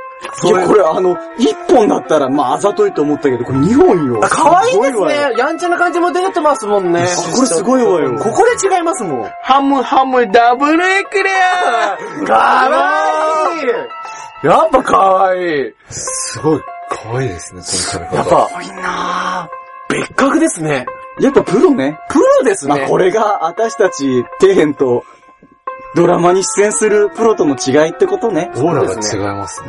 [0.43, 4.21] いや、これあの、1本だったら、まあ、あざといと思ったけど、これ2本よ。
[4.23, 5.33] あ可愛いですね。
[5.37, 7.01] やんちゃな感じも出てますもんね。
[7.01, 8.17] あこれすごいわよ。
[8.17, 9.29] ここで違いますもん。
[9.43, 13.65] ハムハムダブルエクレアかわい
[14.45, 15.73] いやっぱかわいい。
[15.89, 18.49] すごい、可愛いですね、この食べやっ方。
[18.55, 19.49] ぱ、いいな
[19.89, 20.85] 別格ですね。
[21.19, 21.99] やっぱプロね。
[22.09, 22.79] プロですね。
[22.79, 25.03] まあ、これが私たち、底辺と、
[25.93, 28.49] ドラマに出演するプロとの違いってことね。
[28.55, 29.67] オーラが違いますね。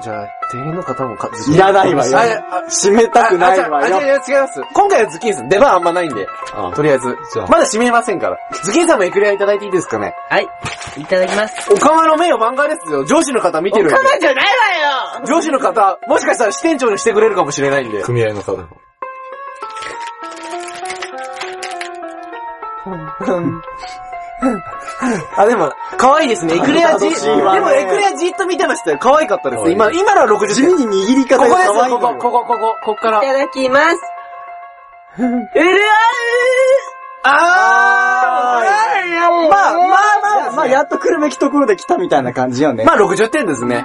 [0.00, 4.00] じゃあ、店員の方もか、いらないわよああ締めたくないわあ、よあ。
[4.00, 4.60] 違います。
[4.74, 6.26] 今回はズッキーンさん、出番あんまないんで。
[6.52, 7.16] あとりあえず。
[7.48, 8.36] まだ閉めませんから。
[8.64, 10.12] ズッキーンさんもエクレアいただいていいですかね？
[10.28, 10.48] はい。
[10.96, 11.72] いただきます。
[11.72, 13.04] おかまの名誉漫画ですよ。
[13.04, 13.94] 上司の方見てるんで。
[13.94, 14.44] じゃない
[15.20, 18.02] わよ上司の方、もしかしたら支店長にしてくれるかもしれないんで。
[18.02, 18.66] 組合の方も。
[25.36, 26.54] あ、でも、可愛いですね。
[26.56, 28.98] エクレアじ、でもエクレアじっと見てましたよ。
[29.00, 29.70] 可愛かったです。
[29.70, 30.74] 今、今のは60地点。
[30.74, 33.26] 味に握り方ここですよ、が可愛いのよここ、ここ、ここ、こっからい。
[33.26, 33.96] ただきます。
[35.18, 35.40] うる
[37.28, 38.76] あー
[39.48, 39.88] まあ、まあ
[40.44, 42.84] まあ、まあ、やっと来るべきところで来たみたいな感じよね。
[42.84, 43.84] まあ60点ですね。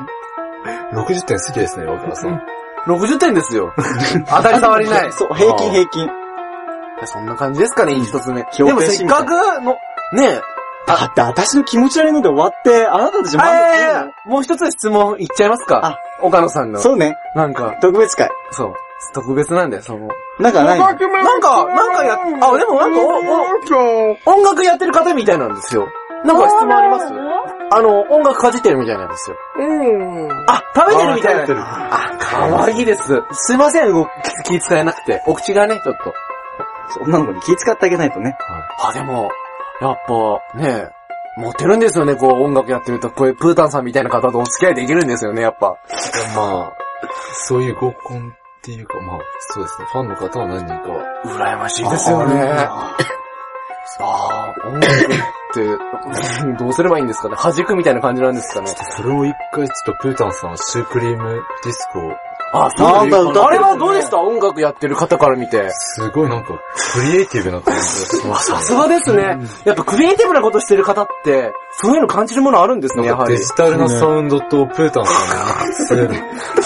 [0.94, 2.42] 60点好きですね、若田さん。
[2.86, 3.74] 60点ですよ。
[4.28, 5.12] 当たり障りない。
[5.14, 6.12] そう、平均平均。
[7.06, 8.46] そんな感じですかね、一つ目。
[8.52, 9.78] 評でもせっかくの、
[10.14, 10.42] ね
[10.88, 15.86] だって私の気持ち悪いので終わって、あなたたちえ、満足あするのえもう一つ質問いっちゃいますか？
[15.86, 16.80] あ岡野さんの。
[16.80, 17.16] そうね。
[17.36, 18.30] なんか、特別会。
[18.52, 18.74] そう。
[19.14, 20.10] 特別なんだよ、その。
[20.40, 20.86] なんかないの？
[20.86, 25.88] なんか、なんかや、あ、でもなんかお、お、音楽やってる方みたいなんですよ。
[26.26, 27.06] なんか質問あります？
[27.74, 29.38] あの、音楽かじってるみたいなんですよ。
[29.58, 30.32] うん。
[30.48, 31.94] あ、食べてるみたいな。
[31.94, 33.22] あかわいいです。
[33.32, 34.10] すいません、動
[34.46, 35.22] 気使えなくて。
[35.28, 36.14] お口がね、ちょっと。
[37.04, 38.36] 女の子に気遣ってあげないとね。
[38.84, 39.30] あ、でも、
[39.82, 40.90] やっぱ、ね
[41.38, 43.10] モテるんですよね、こう音楽やってると。
[43.10, 45.78] こういうプータンさんみたいな方とお付き合いできるんですよね、やっぱ。
[46.36, 46.74] まあ、
[47.48, 49.20] そういう合コンっていうか、まあ、
[49.54, 51.04] そうですね、ファンの方は何人かは。
[51.26, 52.36] 羨ましいですよね。
[53.98, 54.88] さあ、音楽っ
[55.54, 55.66] て、
[56.60, 57.36] どうすればいいんですかね？
[57.42, 58.68] 弾くみたいな感じなんですかね？
[58.68, 62.12] それを一回ちょっとプータンさんはシュークリームディスコを、
[62.54, 64.20] あ、なんだあれはどうでした？
[64.20, 65.70] 音楽やってる方から見て。
[65.72, 66.60] すごいなんか、
[66.94, 68.60] クリエイティブな感じがしましたね。
[68.60, 69.40] さすがですね。
[69.64, 73.42] やっぱクリエイティブなことしてる方って、そういうの感じるものあるんですね、やはりデ。
[73.44, 76.08] ジタルなサウンドとプータンさんのなんか強い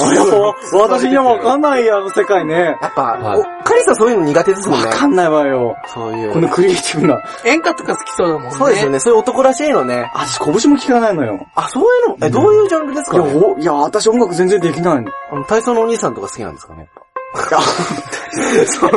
[0.01, 2.77] あやば、私にはわかんないや、あの世界ね。
[2.81, 4.93] やっぱ、はいおカリさんそういうの苦手ですもんねわ。
[4.93, 5.75] かんないわよ。
[5.87, 6.33] そういう。
[6.33, 7.19] このクリエイティブな。
[7.45, 8.51] 演歌とか好きそうだもんね。
[8.51, 8.99] そうですよね。
[8.99, 10.11] そういう男らしいのね。
[10.13, 11.47] 私、拳も聞かないのよ。
[11.55, 15.11] あ、そういうの、え、どういうジャンルですいや、かねおいや、私音楽全然できないの。
[15.31, 16.89] あの体操のお兄さんとか好きなんですかね？
[18.67, 18.89] そ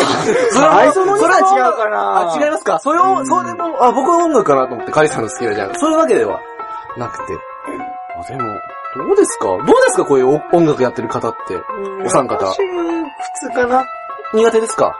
[0.53, 2.79] 最初のには違うかなあ、違いますか？
[2.81, 5.79] それを、それも、あ、僕は音楽かなと思って、カリさんの好きなジャンル。
[5.79, 6.41] そういうわけでは。
[6.97, 7.35] なくて。
[8.19, 8.55] あ、でも、
[8.97, 9.45] どうですか？
[9.47, 10.05] どうですか？
[10.05, 11.55] こういうお音楽やってる方って？
[11.55, 12.07] うん。
[12.07, 12.47] お三方。
[12.47, 13.85] 私普通かな。
[14.35, 14.97] 苦手ですか？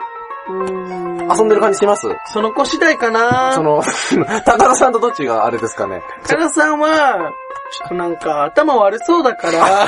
[0.47, 1.27] うん。
[1.31, 2.07] 遊んでる感じします？
[2.27, 3.51] その子次第かな。
[3.53, 3.81] その、
[4.45, 6.01] 高田さんとどっちがあれですかね？
[6.25, 7.31] カラさんは、
[7.71, 9.87] ちょっとなんか頭悪そうだから、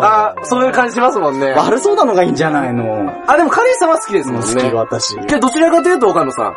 [0.00, 1.52] あ、そういう感じしますもんね。
[1.52, 3.12] 悪そうなのがいいんじゃないの。
[3.26, 4.72] あ、でもカリさんは好きですもん好きね。
[4.72, 5.16] 私。
[5.26, 6.54] で、どちらかというと岡野さん。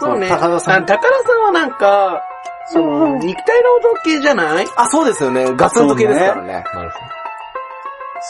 [0.00, 0.28] そうね。
[0.28, 2.22] 高田さんあ高田さんはなんか、
[2.66, 4.66] その、肉体労働系じゃない？
[4.76, 5.54] あ、そうですよね。
[5.54, 6.64] ガツンと系ですからね。
[6.74, 6.96] なるほ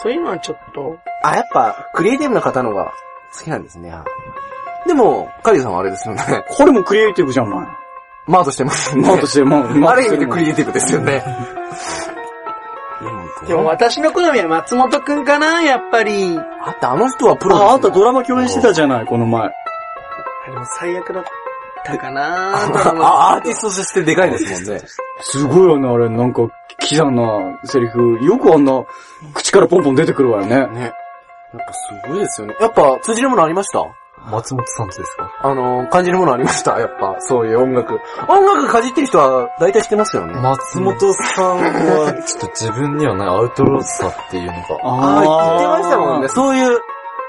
[0.01, 2.91] そういうのはちょっと、あ、やっぱ、クリエイティブな方のが
[3.37, 3.93] 好きなんですね。
[4.85, 6.21] でも、カリーさんはあれですよね。
[6.49, 7.67] これもクリエイティブじゃない。
[8.27, 9.07] マートしてますね。
[9.07, 11.23] マートして、まあ、マある意味でクリエイティブですよね。
[13.47, 16.37] でも私の好みは松本くんかな、やっぱり。
[16.63, 17.69] あってあの人はプロです、ね。
[17.69, 19.43] あ、あんたドラマ共演してたじゃない、この前。
[19.47, 21.23] でも最悪だっ
[21.85, 24.81] たかなあ、アーティストとしてでかいですもんね。
[25.21, 26.09] すごいよね、あれ。
[26.09, 26.47] なんか、
[26.79, 28.17] キザなセリフ。
[28.23, 28.83] よくあんな、
[29.35, 30.55] 口からポンポン出てくるわよね。
[30.55, 30.81] ね。
[30.81, 30.91] やっ
[31.67, 32.55] ぱすごいですよね。
[32.59, 33.79] やっぱ通じるものありました？
[34.31, 35.31] 松本さんとですか？
[35.43, 36.77] あの、感じるものありました？
[36.79, 37.99] やっぱ、そういう音楽。
[38.27, 40.33] 音楽かじってる人は大体知ってますよね。
[40.41, 46.27] 松本さんは、 ちょっと自分にはないアウトローさっていうのが、ああ、言ってましたもんね。
[46.29, 46.79] そういう、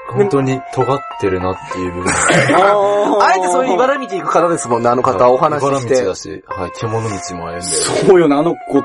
[0.09, 2.11] 本当に尖ってるなっていう部分。
[2.55, 6.15] ああえてそういう茨道行く方ですもんね、あの方、お話しして茨道だ。
[6.15, 7.61] し、はい、獣道も歩んで。
[7.61, 8.83] そうよね、あの子、突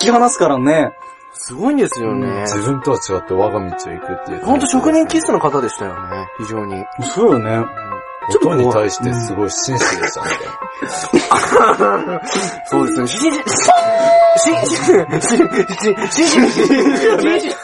[0.00, 0.92] き放すからね。
[1.38, 2.42] すごいんですよね。
[2.42, 4.44] 自分とは違って我が道を行くっていう。
[4.44, 6.84] ほんと職人気質の方でしたよね、非常に。
[7.14, 7.64] そうよね。
[8.42, 10.30] 音に対してすごい真摯でしたね。
[12.66, 13.06] そうですね。
[13.06, 13.40] し、し、し、し、し、
[16.10, 17.56] し、し、し、し、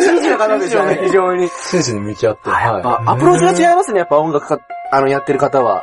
[0.00, 1.48] 真摯な方でしたね、非常に。
[1.48, 4.58] 真摯に向き合って、やっぱは、アプローチが違いますね、やっぱ音楽か、
[4.92, 5.82] あの、やってる方は。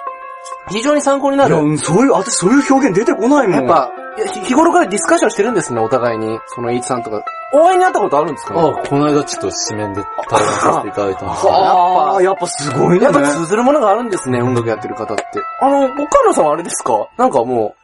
[0.69, 1.63] 非常に参考にないや、る。
[1.63, 3.65] うんそういう、私そういう表現出てこないもん。
[3.65, 6.39] やっ、ぱ、いやひ日頃からディスカッションしてるんですね、お互いに。
[6.47, 7.23] その、イーツさんとか。
[7.51, 8.57] 応援に会ったことあるんですかい。
[8.57, 13.05] あ、この間ちょっと紙面で対談させていただいたんですけど、ああ、やっぱすごいね。
[13.05, 15.23] やっぱ通ずるものがあるんですね、音楽やってる方って。
[15.61, 17.09] あの、岡野さんはあれですか？
[17.17, 17.75] なんかも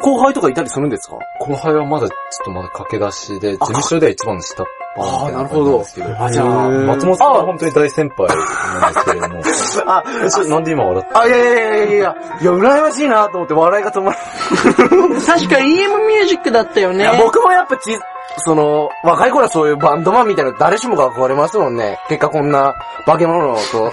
[0.00, 1.16] う、後輩とかいたりするんですか？
[1.40, 9.42] 後輩はまだちょっとまだ駆け出しで、事務所では一番の下っ端みたいな感じなんですけど、あ、じゃあ、松本さんは本当に大先輩なんですけれども、
[9.92, 10.04] あ、
[10.48, 17.10] なんで今笑ってあ、いやいやいやいやいや、いや、羨ましいなと思って笑いが止まら確か EM ミュージックだったよね。
[17.22, 17.98] 僕もやっぱち、
[18.38, 21.98] その、若い頃はそういうバンドマンみたいな誰しもが憧れますもんね。
[22.08, 22.74] 結果こんな
[23.06, 23.92] 化け物と。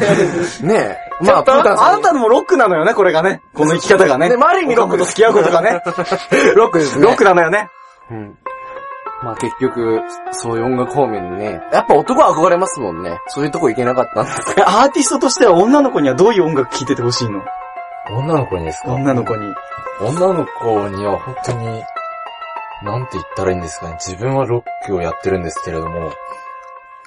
[0.66, 1.24] ねえ。
[1.24, 1.88] まあ、プータンさん。
[1.88, 3.42] あなたのもロックなのよね、これがね。
[3.54, 4.28] この生き方がね。
[4.28, 5.82] ね、まあある意味ロックと付き合うことがね。
[6.56, 7.04] ロックですね。
[7.04, 7.68] ロックなのよね。
[8.10, 8.38] うん。
[9.22, 10.00] まあ結局、
[10.32, 13.18] そういう音楽方面にね、やっぱ男は憧れますもんね。
[13.26, 17.42] そういうとこ行けなかったんですえ アーティストとしては女の子にはどういう音楽聴いててほしいの？
[18.12, 18.92] 女の子にですか？
[18.92, 19.54] 女の子に。
[20.00, 21.66] 女の子には本当に、
[22.82, 23.96] なんて言ったらいいんですかね。
[24.00, 26.10] 自分はロックをやってるんですけれども、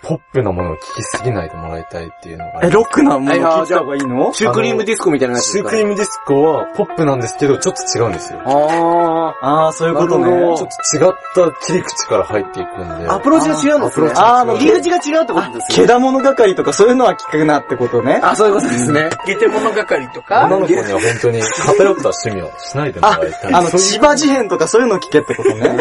[0.04, 4.34] ポップなものを聴きすぎないでもらいたいっていうのがあえ、りロックなもの聴いた方がいいの？
[4.34, 8.42] シュークリームディスコみたいなやつシュークリームディスコはポップなんですけど、ちょっと違うんですよ。
[8.46, 10.58] あああ、そういうことなるほどね。
[10.58, 13.08] ちょっと違った切り口から入っていくんで。
[13.08, 14.12] ーアプローチが違うんですね。
[14.16, 18.20] あーあの入り口が違うってことですけだもの係とかそういうのは聞くなってことね。
[18.22, 19.10] あ、そういうことですね。
[19.26, 23.54] ゲテモノ係とか女の子には本当に偏った趣味はしないでもらいたい。
[23.54, 25.78] あの、千葉事変とかそういうの聞けってことね。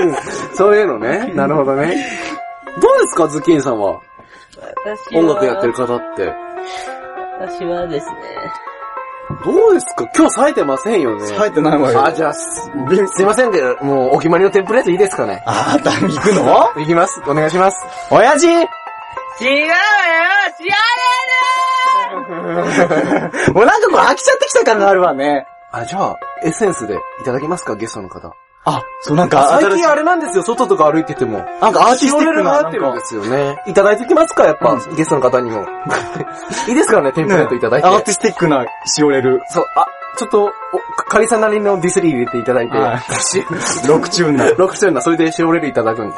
[0.56, 1.32] そういうのね。
[1.34, 2.47] なるほどね。
[2.80, 4.00] どうですか、ズッキーンさんは？
[4.84, 6.32] 私は、音楽やってる方って。
[7.40, 8.14] 私はですね、
[9.44, 10.06] どうですか？
[10.16, 11.26] 今日冴えてませんよね。
[11.36, 12.04] 入ってないわよ。
[12.04, 12.70] あ、じゃあ、す
[13.14, 15.42] すいませんけど、もうお決まりのテンプレートいいですかね？
[15.46, 16.82] あー、だ、行くの？
[16.82, 17.20] いきます。
[17.26, 17.76] お願いします。
[18.10, 18.66] 親父違うよ
[20.58, 20.76] 知ら
[22.28, 25.46] ね もうなんかこれ飽きちゃってきた感があるわね。
[25.70, 27.76] あ、じゃあ、エッセンスでいただけますか？
[27.76, 28.32] ゲストの方。
[28.68, 31.38] あ、そうなんか、最近あれなんですよ、外とか歩いてても。
[31.60, 33.62] なんかアーティスティックな、がなんですよね。
[33.66, 35.66] いただいてきますかやっぱ、ゲストの方にも。
[36.68, 37.88] いいですからね、テンプレートいただいて。
[37.88, 39.42] アーティスティックなしおれる。
[39.48, 40.50] そう、あ、ちょっと、お
[41.08, 42.76] カリさんなりのディスリー入れていただいて。
[42.76, 43.14] はい ク
[44.10, 44.44] チューンな。
[44.66, 46.16] クチューンな、それでシオレルいただくんで。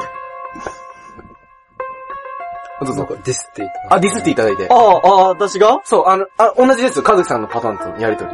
[2.85, 3.07] どうぞ。
[3.23, 4.67] ディスっていたあ、ディスっていただいて。
[4.69, 5.79] ああ、ああ、私が？
[5.83, 7.03] そう、あの、あ、同じですよ。
[7.03, 8.31] かずきさんのパターンとのやりとり。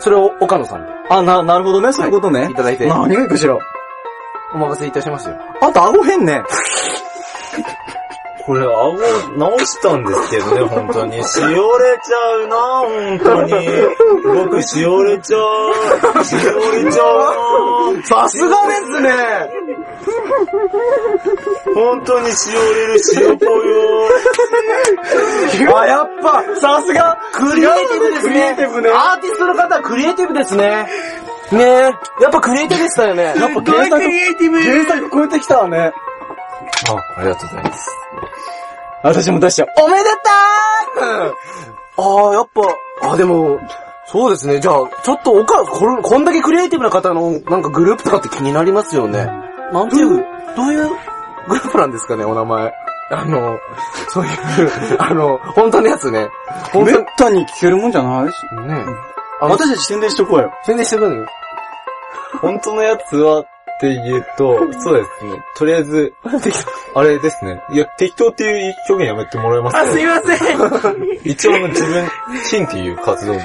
[0.00, 2.48] それを岡野さんであ、な、なるほどね、そういうことね。
[2.50, 3.56] いただいて、何がいいかしら。
[4.54, 5.36] お任せいたしますよ。
[5.60, 6.42] あんた顎変ね。
[8.46, 8.96] これ、顎
[9.36, 11.24] 直したんですけどね、本当に。
[11.24, 11.44] しお
[11.78, 13.68] れちゃうな、本当に。
[14.22, 15.38] 僕、しおれちゃ
[16.20, 16.24] う。
[16.24, 17.02] しおれちゃ
[17.90, 18.02] うな。
[18.06, 19.10] さすがですね
[21.74, 24.08] 本当にしおれる塩ぽよ。
[25.76, 28.30] あ、やっぱ、さすがクリエイティブですね。
[28.30, 30.88] クリエイティブねアーティストの方はクリエイティブですね。
[31.52, 31.80] ねえ。
[32.22, 33.24] やっぱクリエイティブでしたよね。
[33.24, 35.92] やっぱ原作、原作超えてきたわね。
[36.88, 37.90] あ、ありがとうございます。
[39.02, 39.68] 私も出しちゃう。
[39.84, 40.10] おめで
[40.96, 41.32] たー
[41.98, 43.58] ああ、やっぱ、あ、でも、
[44.06, 44.60] そうですね。
[44.60, 49.28] じゃあ、ちょっとおか、これ、こんだけクリエイティブな方の、なんかグループとかって気になりますよね。
[49.72, 50.08] なんていう、
[50.56, 50.88] どういう
[51.48, 52.72] グループなんですかね、お名前。
[53.10, 53.58] あの、
[54.08, 54.32] そういう、
[54.98, 56.28] あの、本当のやつね。
[56.72, 58.34] 本めっ当たに聞けるもんじゃないし。
[58.52, 58.84] に、ね。
[59.40, 60.52] 私たち宣伝しとこうよ。
[60.64, 61.20] 宣伝してくる？
[61.20, 61.26] の
[62.40, 63.44] 本当のやつは、っ
[63.78, 65.38] て言うと、 そうですね。
[65.56, 66.14] とりあえず、
[66.94, 67.62] あれですね。
[67.70, 69.74] いや、適当っていう表現やめてもらえます？
[69.76, 70.36] かあ、すいません。
[71.24, 72.06] 一応自分、
[72.50, 73.44] ティンっていう活動名、あ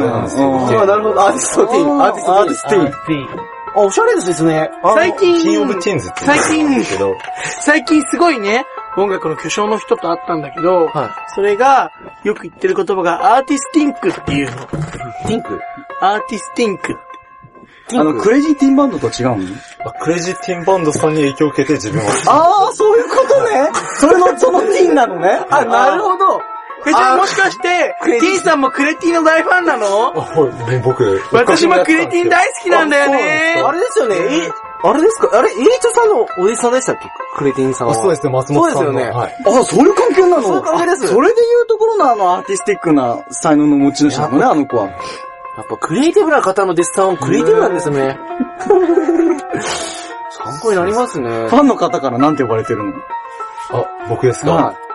[0.00, 1.20] れなんですけど、ああ、なるほど。
[1.20, 2.02] アーティストティーン。
[2.02, 3.55] アーティストアーティストティーン。
[3.76, 4.70] あ、おしゃれですね。
[4.82, 6.24] あ最近、キンオブティーンズって
[6.56, 7.14] 言うんですけど、
[7.60, 8.64] 最近すごいね、
[8.96, 11.92] 音楽の巨匠の人と会ったんだけど、はそれが、
[12.24, 14.66] よく言ってる言葉がアーティスティンクっていうの。
[15.28, 15.60] ピンク？
[16.00, 16.96] アーティスティンク。
[17.92, 19.38] あの、クレイジーティンバンドと違うの？
[19.84, 23.70] あクレイジーティンバンドさんに影響を受けて自分は、ああ、そういうことね。
[24.00, 25.40] それの、そのティーンなのね。
[25.50, 26.40] あ、なるほど。
[26.86, 29.86] え、じゃあもしかして、ティーンさんもクレティの大ファンなの？
[29.86, 33.60] あ、はい、ね、僕、私もクレティン大好きなんだよね。
[33.64, 34.14] あれですよね。
[34.16, 34.48] え、
[34.82, 35.30] あれですか？
[35.38, 37.08] あれ、エイチョさんのお弟子さんでしたっけ？
[37.36, 37.92] クレティンさんは。
[37.92, 38.90] あ、そうですね、松本さんの。
[38.90, 39.36] そうですよねはい。
[39.44, 40.42] あ、そういう関係なの？
[40.42, 44.88] そういう関係ですあそれで言うところのあのアーティスティックな才能の持ち主なのね、あの子は。
[45.56, 48.18] やっぱクリエイティブな方の弟子さんはクリエイティブなんですね。
[50.30, 51.46] 参考になりますねフ。
[51.56, 52.92] ァンの方からなんて呼ばれてるの？
[53.72, 54.85] あ、僕ですか、はい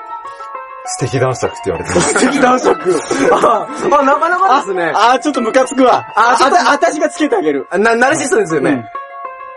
[0.86, 2.13] 素敵男爵って言われてます。
[2.13, 3.00] 素敵男爵。
[3.32, 3.67] あ、
[4.00, 4.91] あ、なかなかですね。
[4.96, 6.06] あー、ちょっとムカつくわ。
[6.15, 7.67] あ、ちょっと、あたしがつけてあげる。
[7.72, 8.84] な、ナルシストですよね。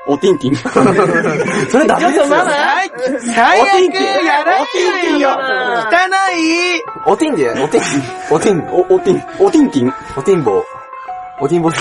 [0.07, 0.57] おティンティン。
[1.71, 2.27] それダメですよ。
[2.27, 5.95] 最最悪やらないよ汚
[6.37, 9.95] いおティンで、おティン、おティン、お、おティン、おティンティン。
[10.17, 10.74] おティンボー。
[11.41, 11.75] おティンボー。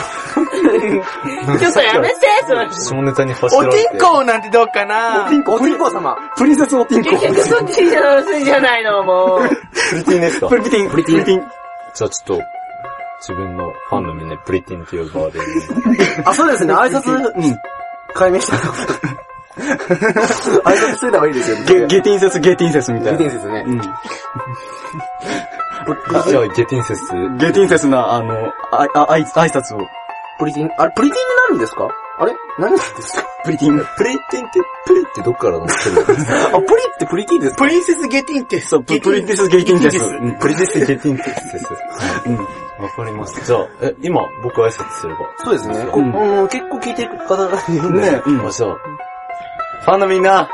[1.60, 2.16] ちょっとやめて、
[2.48, 2.72] それ。
[2.72, 3.78] 下ネタに走らて。
[3.84, 6.18] ティンコーなんてどうかなおティンコ、おティンボー様。
[6.36, 7.10] プリンセスおティンコ。
[7.12, 9.50] 結局そっちじゃ話じゃないの、もう。
[9.90, 11.24] プリティンですかプリティン、プリティン。
[11.24, 11.52] プリティン。
[11.94, 12.42] じゃあちょっと、
[13.22, 15.42] 自分のファンのみんなプリティンって呼ばれる。
[16.26, 16.74] あ、そうですね。
[16.74, 17.58] 挨拶、うん。
[18.14, 18.58] 解明した。
[19.54, 21.66] 挨拶しといた方がいいですよね。
[21.66, 23.20] ゲ、ゲティンセス、ゲティンセスみたいな。
[23.20, 23.64] ゲティンですね。
[23.68, 23.82] うん。
[26.16, 27.12] あじゃあ、ゲティンセス。
[27.38, 29.80] ゲティンセスな、あの、あ、あ、あい、挨拶を。
[30.40, 31.88] プリティン、あれ、プリティンになるんですか？
[32.20, 32.34] あれ？
[32.60, 33.28] 何なんですか？
[33.44, 33.78] プリティン。
[33.78, 36.02] プリティンって、プリってどっからなんですか？
[36.02, 38.62] あ、プリってプリティンですかプリンセスゲティンって。
[38.62, 40.06] そう、ププリティス、ゲティンセス。
[40.06, 41.68] うんプリティスゲティンセス。
[42.26, 42.38] うん。
[42.38, 43.46] わかりました。
[43.46, 45.20] じゃあ、え、今、僕挨拶すれば。
[45.38, 45.86] そうですね。
[45.92, 48.12] こうんうん結構聞いてる方がいるんで。
[48.12, 48.76] ねうんあ、じゃあ、
[49.86, 50.50] ファンのみんな、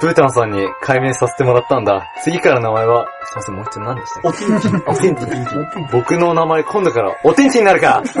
[0.00, 2.10] ブータンさんに解明させてもらったんだ。
[2.24, 4.80] 次から名前は、すいません、もう一度何でしたっおティンティン。
[4.80, 5.88] けおティンティン。
[5.92, 8.14] 僕の名前今度からおティンティンになるか素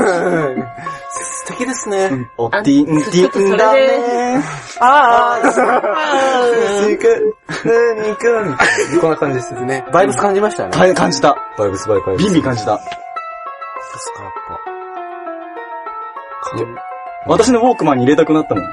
[1.52, 2.28] 敵ですね。
[2.36, 4.42] おティンティンだね。
[4.78, 5.44] ああ、
[9.00, 9.62] こんな感じですね。
[9.62, 9.86] ね。
[9.90, 10.72] バイブス感じましたね。
[10.72, 11.34] か感じた。
[11.56, 12.24] バイブスバイバイブス。
[12.24, 12.76] ビンビン感じた。
[12.76, 12.82] で
[13.98, 14.32] すか、やっ
[17.26, 18.64] 私のウォークマンに入れたくなったもん。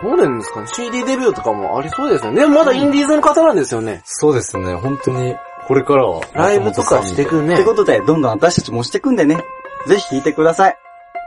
[0.00, 0.06] ぱ。
[0.06, 2.40] どうなんですかね ?CD デビューとかもありそうですよね。
[2.40, 4.02] でもまだインディーズの方なんですよね。
[4.04, 6.22] そうですね、本当に、これからは。
[6.32, 7.64] ライブとかしてくねって。
[7.64, 9.44] ことで、どんどん私たちもしてくんでね。
[9.86, 10.78] ぜひ聞いてください。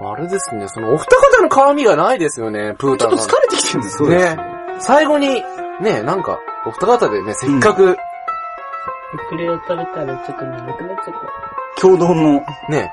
[0.01, 3.09] あれですね、そのお二方の絡みがないですよね、プータン。
[3.09, 4.41] ちょっと疲れてきてるんですそうですね。
[4.79, 5.43] 最後に、
[5.81, 7.95] ね、なんか、お二方でね、せっかく、エ
[9.29, 11.13] クレを食べたらちょっと眠くなっちゃっ
[11.75, 11.81] た。
[11.81, 12.91] 共同の、ね、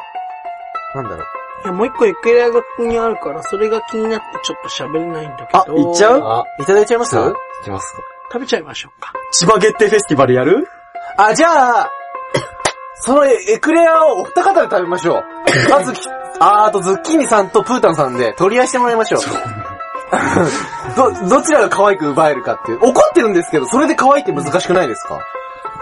[0.94, 1.45] なんだろう。
[1.66, 5.59] いや、もう一個エクレアがここにあるから、それが気になってちょっと喋れないんだけど。
[5.59, 6.20] あ行っちゃう？
[6.22, 7.16] あ、いただいちゃいます？
[7.16, 7.18] い
[7.64, 8.02] きますか。
[8.33, 9.12] 食べちゃいましょうか。
[9.33, 10.68] 千葉月亭フェスティバルやる？
[11.16, 11.90] あ、じゃあ、
[13.00, 15.24] そのエクレアをお二方で食べましょう。
[15.70, 15.92] まず、
[16.38, 19.20] あーあとズッキーニさんとプータンさんで取り合いしてもらいましょう。
[20.96, 22.79] ど、どちらが可愛く奪えるかっていう。
[22.81, 25.18] 怒ってるんですけど、それで可愛いって難しくないですか？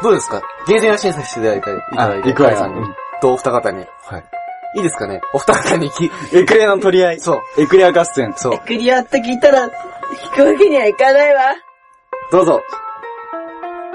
[0.02, 0.40] どうですか？
[0.66, 2.86] ゲーセンは審査していただいて、いただいて、あ行くわよカイさんに、
[3.20, 3.86] とお二方に。
[4.06, 4.24] はい。
[4.76, 5.20] いいですかね？
[5.32, 7.20] お二方にき、 エクレアの取り合い。
[7.20, 7.62] そう。
[7.62, 8.32] エクレア合戦。
[8.36, 8.58] そう。
[8.58, 9.70] クリアって聞いたら、引
[10.34, 11.42] くわけにはいかないわ。
[12.32, 12.60] どうぞ。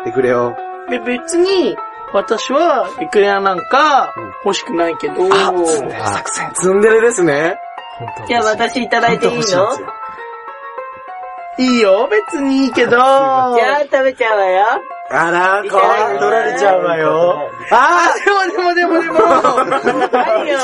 [0.06, 0.54] エクレアを。
[0.90, 1.76] で、別に、
[2.14, 4.14] 私はエクレアなんか
[4.44, 6.52] 欲しくないけど、作戦。
[6.56, 7.56] ツンデレですね。
[8.00, 9.42] 本当じゃあ私いただいていいの？
[9.44, 9.68] じゃ
[11.60, 13.54] いいよ、別にいいけど、あ
[13.92, 14.66] 食べちゃうわよ。
[15.12, 17.50] あら、いただき取られちゃうわよ。
[17.72, 19.20] あー、でもでもでもでも、
[20.12, 20.60] 何よ。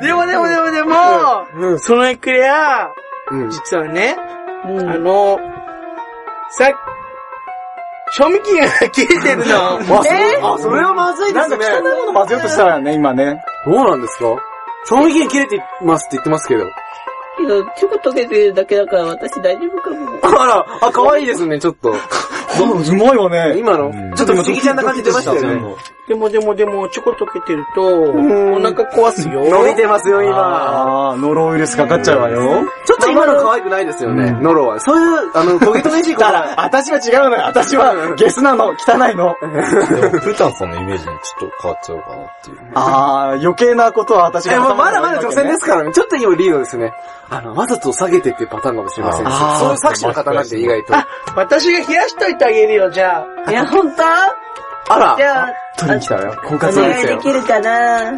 [0.00, 1.78] でもでもでもでも、うん。
[1.80, 2.88] そのエクレア、
[3.30, 3.50] うん。
[3.50, 4.16] 実はね、
[4.66, 5.38] うんあの、
[6.50, 6.70] さ
[8.12, 9.54] 賞味期限が切れてるの。
[9.78, 11.66] あ、 それあ、それはまずいですね。
[11.66, 13.42] 汚いもの混ぜようとしたらね、今ね。
[13.66, 14.24] どうなんですか？
[14.88, 16.64] 賞味期限切れてますって言ってますけど。
[17.36, 20.40] けど、ちょこ溶けてるだけだから私大丈夫かも。
[20.40, 21.94] あら、あ、可愛いですね、ちょっと。
[22.58, 23.58] うまいわね。
[23.58, 23.88] 今の？
[23.88, 25.74] うん、ちょっと不思議ちゃんな感じ出ましたよね。
[26.08, 29.44] でもでもでも、チョコ溶けてると、お腹壊すよ。
[29.50, 31.10] 伸びてますよ、今。
[31.10, 32.64] あー、ノロウイルスかかっちゃうわよ。
[32.86, 34.78] ちょっと今の可愛くないですよね、ノロは。
[34.78, 37.42] そういう、あの、トゲトゲしいことだから、 私は違うのよ。
[37.42, 39.34] 私は、ゲスなの、汚いの。
[39.40, 42.58] プータンさんのイメージにちょっと変わっちゃうかなっていう。
[42.74, 44.60] あー、余計なことは私が。
[44.76, 45.92] まだまだ女性ですからね。
[45.92, 46.92] ちょっと今リードですね。
[47.30, 49.26] あの、わざと下げてっていうパターンかもしれません。
[49.26, 50.96] そういう作詞の方なんで意外と。
[50.96, 53.50] あ、私が冷やしといてあげるよ、じゃあ。
[53.50, 54.02] いや、ほんと
[54.88, 56.32] あらじゃあ、取りに来たわよ。
[56.44, 57.16] 婚お活なん願いですよ。
[57.18, 58.12] できるかな？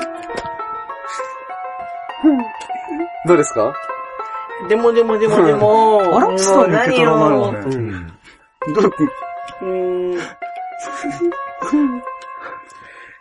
[3.26, 3.72] どうですか？
[4.68, 7.58] でもでもでもでも、 あら、スタ何受け取らないわよね。
[7.58, 8.06] うん。
[8.74, 8.80] ど
[9.62, 9.66] う
[10.16, 10.18] ん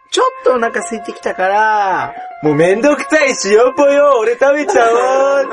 [0.10, 4.93] ちょっとお腹空いてきたから、もうめんどくさい塩ぽよ俺食べちゃお
[5.43, 5.48] う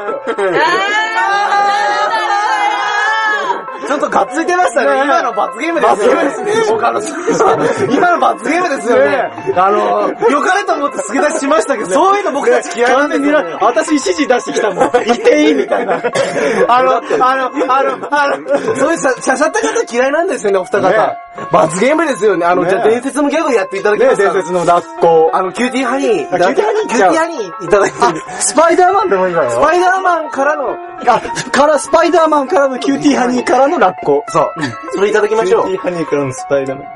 [3.87, 5.05] ちょっとがっついてましたね。
[5.05, 5.97] 今の罰ゲームですよ。
[5.97, 7.95] 罰ゲームですね。
[7.95, 9.31] 今の罰ゲームですよね。
[9.57, 13.59] あの、良かれと思って付け出ししましたけど、そういうの僕たち嫌いなんですよ、ね。
[13.61, 14.91] 私指示出してきたもん。
[15.05, 15.95] 言っていいみたいな。
[16.69, 21.24] あの、あの、あの、あの、そういうさ、しゃしゃった方嫌いなんですよね、お二方ね。
[21.51, 22.47] 罰ゲームですよね。
[22.47, 24.33] あの、ねじゃあ伝説のギャグやっていただけますか？
[24.33, 25.31] 伝説のラッコ。
[25.33, 26.35] あの、キューティーハニー。
[26.35, 28.23] あキューティーハニーキューティーハニーいただいてる。
[28.41, 29.51] スパイダーマンでもいいわよ。
[29.51, 30.77] スパイダーマンからの、
[31.07, 31.21] あ、
[31.51, 34.25] から、スパイダーマンからのキューティーハニーからのラッコ。
[34.29, 34.53] そう。
[34.95, 35.67] それいただきましょう。
[35.67, 36.89] キューティーハニーからのスパイダーマン。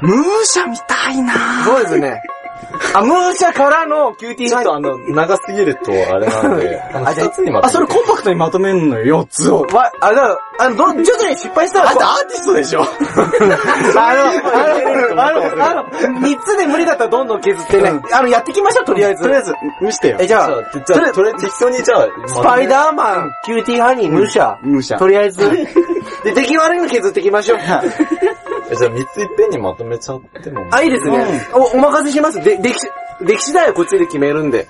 [0.00, 1.34] ムーシャみたいな
[1.64, 2.22] そうですね。
[2.94, 4.68] あ、ムーシャからのキューティーハニー。
[4.68, 9.62] ちょっとあの、長すぎるとあれなんで、あの、あじゃあ二つにまとあ、それコンパクトにまとめんのよ、4つを。
[9.72, 14.30] わ、あ、だから、あの、ど、徐々に失敗したら、あんたアーティストでしょあの、
[15.16, 18.00] あの、あの、あの、三つで無理だったらどんどん削ってね。
[18.12, 19.22] あの、やっていきましょう、とりあえず。
[19.22, 20.16] とりあえず、見してよ。
[20.20, 24.56] え、じゃあ、じゃあ、とりあえず適当にじゃあ、スパイダーマン、キューティーハニー、ムーシャ。
[24.62, 25.38] ムーシャとりあえず。
[26.24, 27.58] で、出来悪いの削っていきましょう。
[28.70, 30.66] えじゃあ三ついっぺんにまとめちゃっても。
[30.70, 31.48] あ、いいですね。
[31.52, 32.42] お、お任せします。
[32.42, 32.88] で、歴史、
[33.20, 34.68] 歴史だよ、こっちで決めるんで。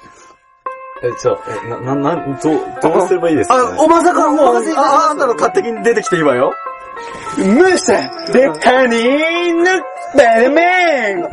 [1.03, 4.73] え、じゃあ、え、な、な、な、どう、どうすればいいですか、ね、あ、おまさか、お任せ。
[4.77, 6.53] あ、あんたの勝手に出てきていいわよ。
[7.39, 9.81] ムーシャでタニー
[10.15, 11.31] ヌベルメン本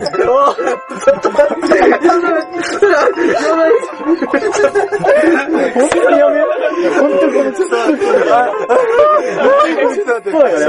[5.90, 6.50] 当にやめよう。
[7.00, 7.76] 本当にごめん、ちょっと。
[10.32, 10.66] そうよね。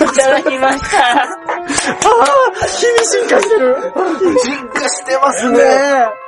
[0.00, 0.96] いただきました。
[2.66, 3.76] 日々進化してる。
[4.38, 5.58] 進化してますね。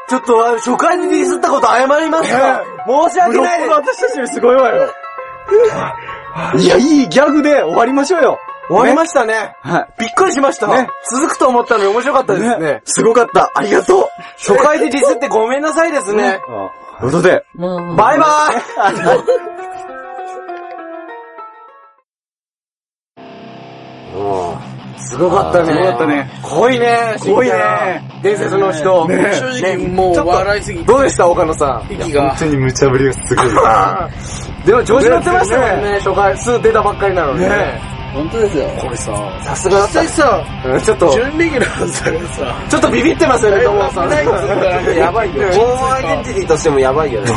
[0.09, 2.65] ちょっと、あ初回にディスったこと謝りますか？
[2.87, 3.69] 申し訳ない。
[3.69, 4.93] 私たちよりすごいわよ。
[6.57, 8.39] いや、いいギャグで終わりましょうよ。
[8.69, 9.55] 終わりましたね。
[9.61, 10.69] はびっくりしました。
[10.69, 12.39] ね続くと思ったのに面白かったい。
[12.41, 12.81] ですね。
[12.85, 13.51] すごかった。
[13.55, 14.05] ありがとう。
[14.39, 16.41] 初回でディスってごめんなさいですね。
[16.99, 19.23] ということで、バイバイ
[24.99, 25.67] すごかったね。
[25.67, 26.31] すごかったね。
[26.43, 27.17] 濃いね。
[27.21, 28.03] 濃いね。
[28.23, 29.07] 伝説の人。
[29.09, 31.93] ね正直もう笑いすぎて、どうでした岡野さん？
[31.93, 32.39] 息が本。
[32.39, 33.47] 当に無茶ぶりがすごい。
[34.65, 36.39] でも調子乗ってましたもんね、初回。
[36.39, 37.92] すぐ出たばっかりなのにね。
[38.13, 38.69] 本当ですよ。
[38.79, 40.09] これさ、さすがだった実際。
[40.09, 44.09] さ、うんちょっと、準レギュラーさがさ、ちょっとビビってますよね、友さん。
[44.11, 45.43] ないからやばいよ。
[45.53, 47.31] ホームアイデンティティとしてもやばいよね。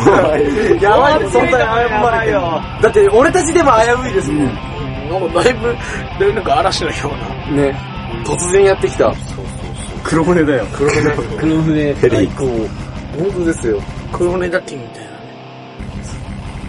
[0.81, 2.61] やばいです、そんなに謝まれてよ。
[2.81, 4.45] だって、俺たちでも危ういですもん。
[4.45, 5.75] なんかだいぶ、
[6.19, 6.95] だいぶなんか嵐のよ
[7.49, 7.63] うな。
[7.63, 7.79] ね。
[8.25, 9.13] 突然やってきた。
[10.03, 10.65] 黒船だよ。
[10.73, 11.11] 黒船。
[11.37, 12.45] 黒船最高。
[13.17, 13.81] 本当ですよ。
[14.11, 15.04] 黒船だってみたいなね。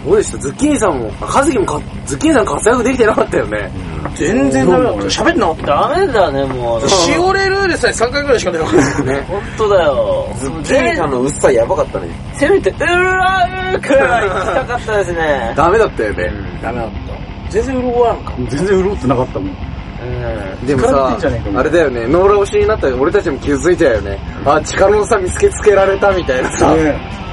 [0.07, 3.69] どうでしたズッキーニさんも、あ、カズキもか、ズッキーニさん活躍できてなかったよね。
[4.15, 5.01] 全然ダメだった。
[5.03, 5.65] 喋ってなかった。
[5.65, 6.89] ダメだね、もう。
[6.89, 9.03] しおれルールさえ3回ぐらいしか出なかった。
[9.03, 9.25] ね。
[9.27, 10.33] 本当だよ。
[10.37, 12.07] ズッキーニさんの薄さやばかったね。
[12.35, 15.53] せめて、うらうくらい行きたかったですね。
[15.57, 16.31] ダメだったよね。
[16.61, 17.51] ダメだった。
[17.51, 18.33] 全然潤わんか。
[18.37, 19.49] 全然潤ってなかったもん。
[19.49, 20.65] うん。
[20.65, 21.17] でもさ
[21.53, 24.17] あれだよね、ノーラ推しになったら俺たちも傷ついたよね。
[24.45, 26.73] あ、力の差見せつけられたみたいなさ。
[26.73, 27.26] ね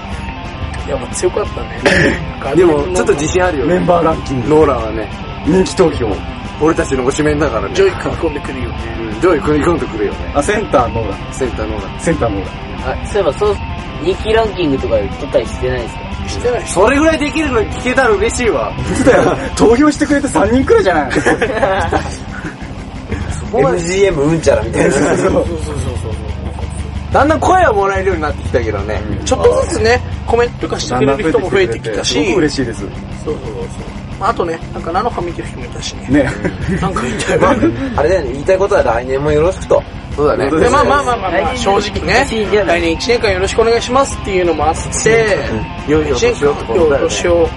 [0.89, 1.81] やっぱ強かったね。
[2.57, 3.75] でも、ちょっと自信あるよね。
[3.75, 4.49] メンバーランキング。
[4.49, 5.09] ノーラはね、
[5.47, 6.07] 人気投票。
[6.61, 7.75] 俺たちの推しメンだからね。
[7.75, 8.77] ジョイ組み込んでくるよね。
[9.01, 10.19] うんジョイ組み込んでくるよね。
[10.35, 11.17] あ、センターノーラ。
[11.33, 12.01] センターノーラ。
[12.01, 12.45] センターノー
[12.87, 12.93] ラ。
[12.93, 13.57] あ、そういえば、そう、
[14.03, 16.05] 人気ランキングとか取ったりしてないですか？
[16.29, 16.73] してないし。
[16.73, 18.73] それぐらいできるのに聞けたら嬉しいわ。
[18.93, 19.37] 嘘だよ。
[19.57, 21.11] 投票してくれて3人くらいじゃない
[23.53, 24.91] MGM うんちゃらみたいな。
[24.93, 25.45] そうそうそうそう。
[27.13, 29.01] だんだん声はもらえるようになってきたけどね。
[29.25, 32.81] ちょっとずつね、コメントとかしてくれる人も増えてきたし、すごく嬉しいです。
[32.81, 32.91] そう
[33.25, 33.65] そうそう。
[34.19, 36.09] まああとね、なんか菜の葉見てる人もいたしね。
[36.09, 36.31] ね。
[36.81, 37.51] なんか言いたいわ。
[37.97, 39.83] あれだよね、言いたいことは来年もよろしくと。
[40.17, 40.51] そうだね。
[40.51, 45.39] で、まあまあまあまあ、まあ、正直ね、来年1年間よろしくお願いしますっていうのもあって、
[45.89, 47.09] 良いお1年年をって間良いおことだよね。
[47.09, 47.49] 年を。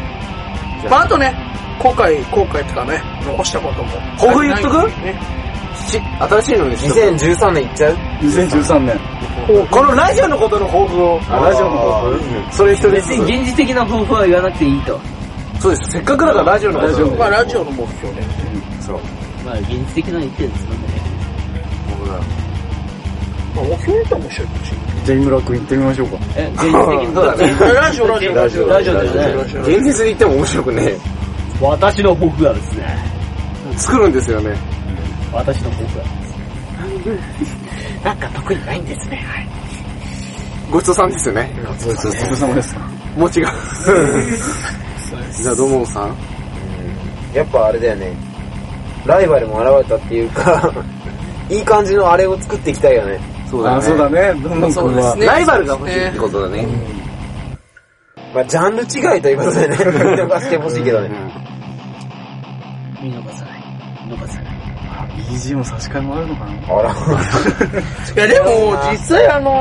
[0.89, 1.33] まああとね、
[1.79, 3.89] 後悔、後悔とかね、残したことも。
[4.17, 4.87] 抱負言っとく？
[5.03, 5.37] ね。
[5.87, 8.99] ち新しいのにしとく？2013年いっちゃう？2013年。
[9.47, 11.21] このラジオのことの抱負を。
[11.29, 14.99] あ、ラジオの抱負それ一人ず別に現実的な抱負は言わなくていいと。
[15.57, 15.61] つ。
[15.61, 15.91] そうです。
[15.91, 18.23] せっかくだからラジオのことラジオまあラジオの目標で。
[18.81, 18.99] そう。
[19.45, 20.77] まあ現実的なの言ってるんですよね。
[23.55, 25.05] まあ目標に言ったら面白いかもしれない。
[25.05, 26.17] じゃあ、井村くん行ってみましょうか。
[26.35, 27.13] え、現実的な。
[27.15, 27.73] そうだね。
[27.73, 29.43] ラジオ、ラジオ、ラジオラジオだよね。
[29.61, 30.97] 現実に言っても面白くね
[31.61, 32.97] 私の抱負はですね。
[33.77, 34.53] 作るんですよね。
[35.31, 37.56] 私の抱負はです。
[38.07, 39.17] なんか特にないんですね。
[39.17, 39.47] はい。
[40.71, 41.51] ごちそうさんですよね。
[41.77, 42.07] そうです。
[42.07, 42.75] お疲れ様です。
[43.17, 43.53] 餅が。
[45.41, 46.15] じゃあ、どうもさん。
[47.33, 48.13] やっぱあれだよね。
[49.05, 50.71] ライバルも現れたっていうか、
[51.51, 53.19] いい感じのあれを作っていきたいよね。
[53.51, 54.33] そうあ、そうだね。
[54.41, 54.83] どんどんは。
[54.85, 55.25] うですね。
[55.25, 56.65] ライバルが欲しいってことだね。
[58.33, 61.09] まあジャンル違いということでね、見逃してほしいけどね。
[63.03, 63.63] 見逃さない。
[64.07, 64.46] 見逃さない。
[65.29, 66.51] BGM 差し替えもあるのかな？
[66.79, 66.91] あら。
[66.91, 69.51] いやでも、実際あの、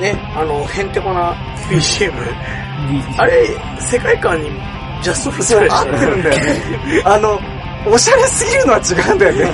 [0.00, 1.32] ね、あの、へんてこな
[1.70, 2.12] BGM。
[3.18, 3.46] あれ、
[3.80, 4.50] 世界観に
[5.02, 7.02] ジャストフィットして合ってるんだよね。
[7.06, 7.40] あの、
[7.86, 9.52] おしゃれすぎるのは違うんだよね。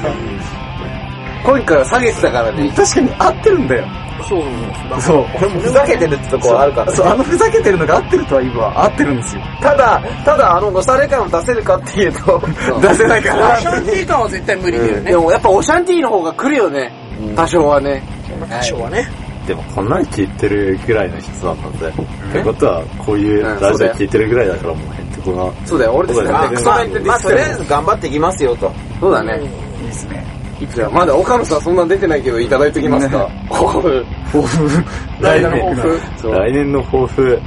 [1.44, 2.70] 今回は下げてたからね。
[2.74, 3.86] 確かに合ってるんだよ。
[4.28, 4.42] そう
[4.90, 5.26] そうそう。
[5.36, 8.84] 俺もふざけてるってとこはあるからそう、あのふざけてるのが合ってるとは言うわ。
[8.84, 9.42] 合ってるんですよ。
[9.60, 12.42] ただ、ただあの、のされ感を出せるかっていうと、
[12.80, 15.16] 出せないかファッションティー感は絶対無理だよねで。
[15.16, 16.92] もやっぱオシャンティーの方が来るよね。
[17.34, 18.02] 多少はね。
[18.50, 19.08] 多少はね。
[19.46, 21.88] でもこんなに聞いてるぐらいの人だったんで。
[21.88, 21.92] っ
[22.32, 25.66] てことは、こういううんラジオ聞いてるぐらいだからもうへんてこな。
[25.66, 28.70] そうだよ、俺たちだってクソまあまあとりあえず頑張っていきますよと。
[29.00, 29.40] そうだね。
[29.80, 30.37] いいですね。
[30.66, 33.28] じゃあ、まだ岡野さんそんな出てないけど、いただいてきますか？
[33.50, 34.04] 抱負。
[35.20, 36.00] 来年の抱負。
[36.32, 37.40] 来年の抱負、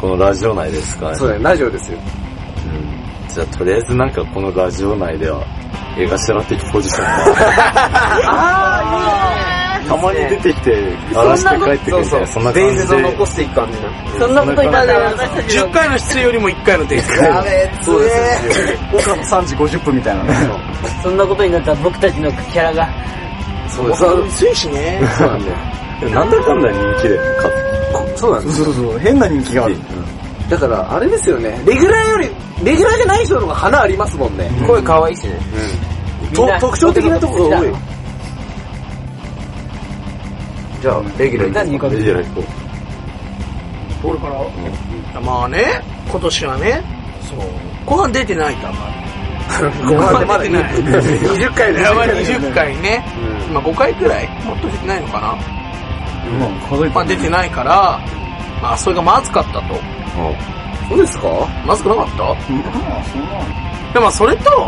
[0.00, 1.10] このラジオ内ですか？
[1.10, 1.14] ね。
[1.16, 1.98] そうだよ、ラジオですよ。
[1.98, 2.00] う
[2.80, 2.94] ん
[3.28, 5.42] じゃあとりあえずなんかこのラジオ内では、
[5.98, 8.73] 絵頭的ポジションが。
[9.86, 13.02] たまに出てきて、荒らして帰ってくるみたいな、そんな感じ伝説をで。
[13.02, 14.18] 残していく感じな。
[14.18, 17.24] そんなこと言ったら私たちの10回の出演よりも1回のテイク。
[17.24, 18.78] やべえ、そうですよ。
[18.98, 20.34] 岡の3時50分みたいなね。
[21.02, 22.88] そんなことになったら僕たちのキャラが、
[23.68, 24.00] そうです。
[24.00, 25.00] そう薄いしね。
[25.18, 25.56] そうなんだよ。
[26.10, 27.24] なんだかんだ人気で、か
[28.16, 28.64] そうなんです。
[28.64, 29.76] そうそう、変な人気がある。
[30.50, 31.58] だから、あれですよね。
[31.64, 32.30] レギュラーより、
[32.62, 34.50] レギュラーじゃない人の方が花ありますもんね。
[34.66, 35.40] 声可愛いしね。
[36.34, 37.74] と特徴的なとこが多い。
[40.84, 42.46] じゃあ、レギュラー何レギュラー行こ
[44.04, 44.08] う。
[44.10, 44.28] 俺か
[45.14, 45.80] ら、まあね、
[46.10, 46.82] 今年はね、
[47.22, 47.38] そう、
[47.86, 48.80] 後半出てないとあんま
[49.88, 49.94] り。
[49.96, 50.72] 後半でまだ出てない。
[50.74, 53.02] 20回でやばい、20回ね。
[53.48, 55.26] 今5回くらいもっと出てないのかな。
[55.28, 57.98] まあ、数えてまあ出てないから、
[58.60, 59.62] まあそれがまずかったと。
[60.90, 61.28] そうですか？
[61.66, 62.24] まずくなかった？
[62.24, 62.36] まあ、
[63.10, 64.66] そうなのでもそれと、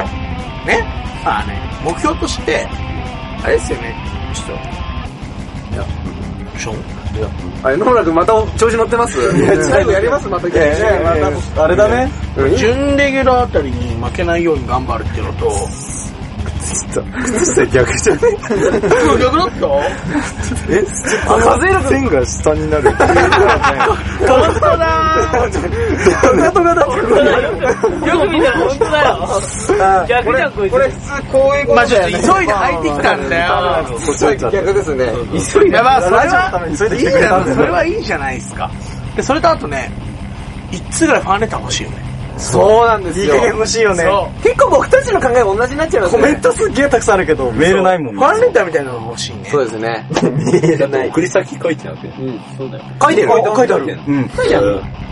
[0.66, 0.82] ね、
[1.22, 2.66] まあね、目標として、
[3.44, 3.94] あれですよね、
[6.58, 6.76] ション。
[7.62, 9.16] あれ、野村君また調子乗ってます？
[9.70, 12.10] 最後やりますまたいやいやいやまた、あれだね。
[12.56, 15.50] 準レギュラーあたりに負けないように頑張るっていうのと、
[16.76, 18.20] 靴下逆じゃね
[19.20, 19.66] 逆だった
[20.68, 20.84] え？
[21.26, 22.90] あの、数える線が下になる。
[22.90, 24.84] 変わったな
[28.06, 30.06] よく見たら本当だよ。
[30.08, 30.72] 逆じゃん、こいつ。
[30.72, 32.20] これ普通こういうことまあちょっと急い。
[32.46, 33.50] で入ってきたんだよ。
[34.50, 35.04] 逆ですね。
[35.68, 38.70] いやまあそれラジオのために急いで来てくれたんそれはいいじゃないですか。
[39.16, 39.90] で、それとあとね、
[40.70, 42.05] 一通ぐらいファンレター欲しいよね？
[42.38, 43.40] そうなんですよいい加。
[43.40, 44.02] 減欲しいよね。
[44.04, 46.22] そ結構僕たちの考え同じになっちゃいますね。
[46.22, 48.18] コメントすっげえたくさんあるけど、メールないもんう。
[48.18, 49.44] ファンレターみたいなのが欲しいね。
[49.50, 50.06] そうですね。
[51.10, 52.08] 送り先書いてなくて。
[52.08, 52.84] うん、そうだよ。
[53.02, 53.98] 書いてる書いてある。
[54.06, 54.30] うん。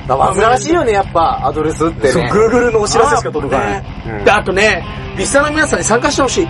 [0.06, 2.30] 煩わしいよね、やっぱ、アドレスってそう、ね。
[2.30, 3.82] Google のお知らせしか届かない。
[3.82, 4.84] ねで、あとね、
[5.16, 6.48] リスナーの皆さんに参加してほしい。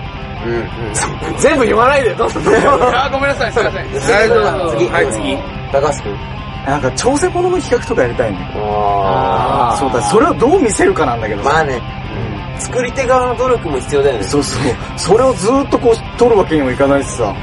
[1.39, 2.45] 全部言わないで、どんどん。
[2.45, 3.85] あー、ごめんなさい、すいません。
[3.85, 5.39] はい、どうぞ次はい、次。
[5.73, 6.44] 高橋くん。
[6.67, 8.51] なんか、調整物の企画とかやりたいね。
[8.57, 11.81] あそうだ、それをどう見せるかなんだけどさまあね、
[12.59, 14.25] 作り手側の努力も必要だよね。
[14.25, 14.63] そうそう。
[14.97, 17.35] それをずーっとこう、撮るわけにもいかないしさ。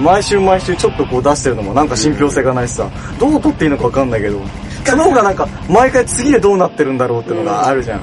[0.00, 2.88] 毎週毎週ちょっとこう出してるのもなんか信憑性がないしさ。
[3.18, 4.40] どう撮っていいのかわかんないけど。
[4.84, 8.00] その方がなんか、毎回次でどうなってるんだろうってのがあるじゃん。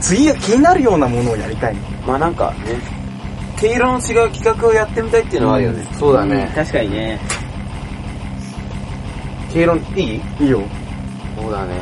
[0.00, 1.80] 次が気になるようなものをやりたいの。
[2.06, 2.80] まあなんかね、
[3.56, 5.86] 毛色の違う企画をやってみたいっていうのはあるよね。
[5.98, 6.50] そうだね。
[6.54, 7.20] 確かにね。
[9.56, 10.20] 黄色いい？
[10.40, 10.60] いいよ。
[11.40, 11.74] そうだね。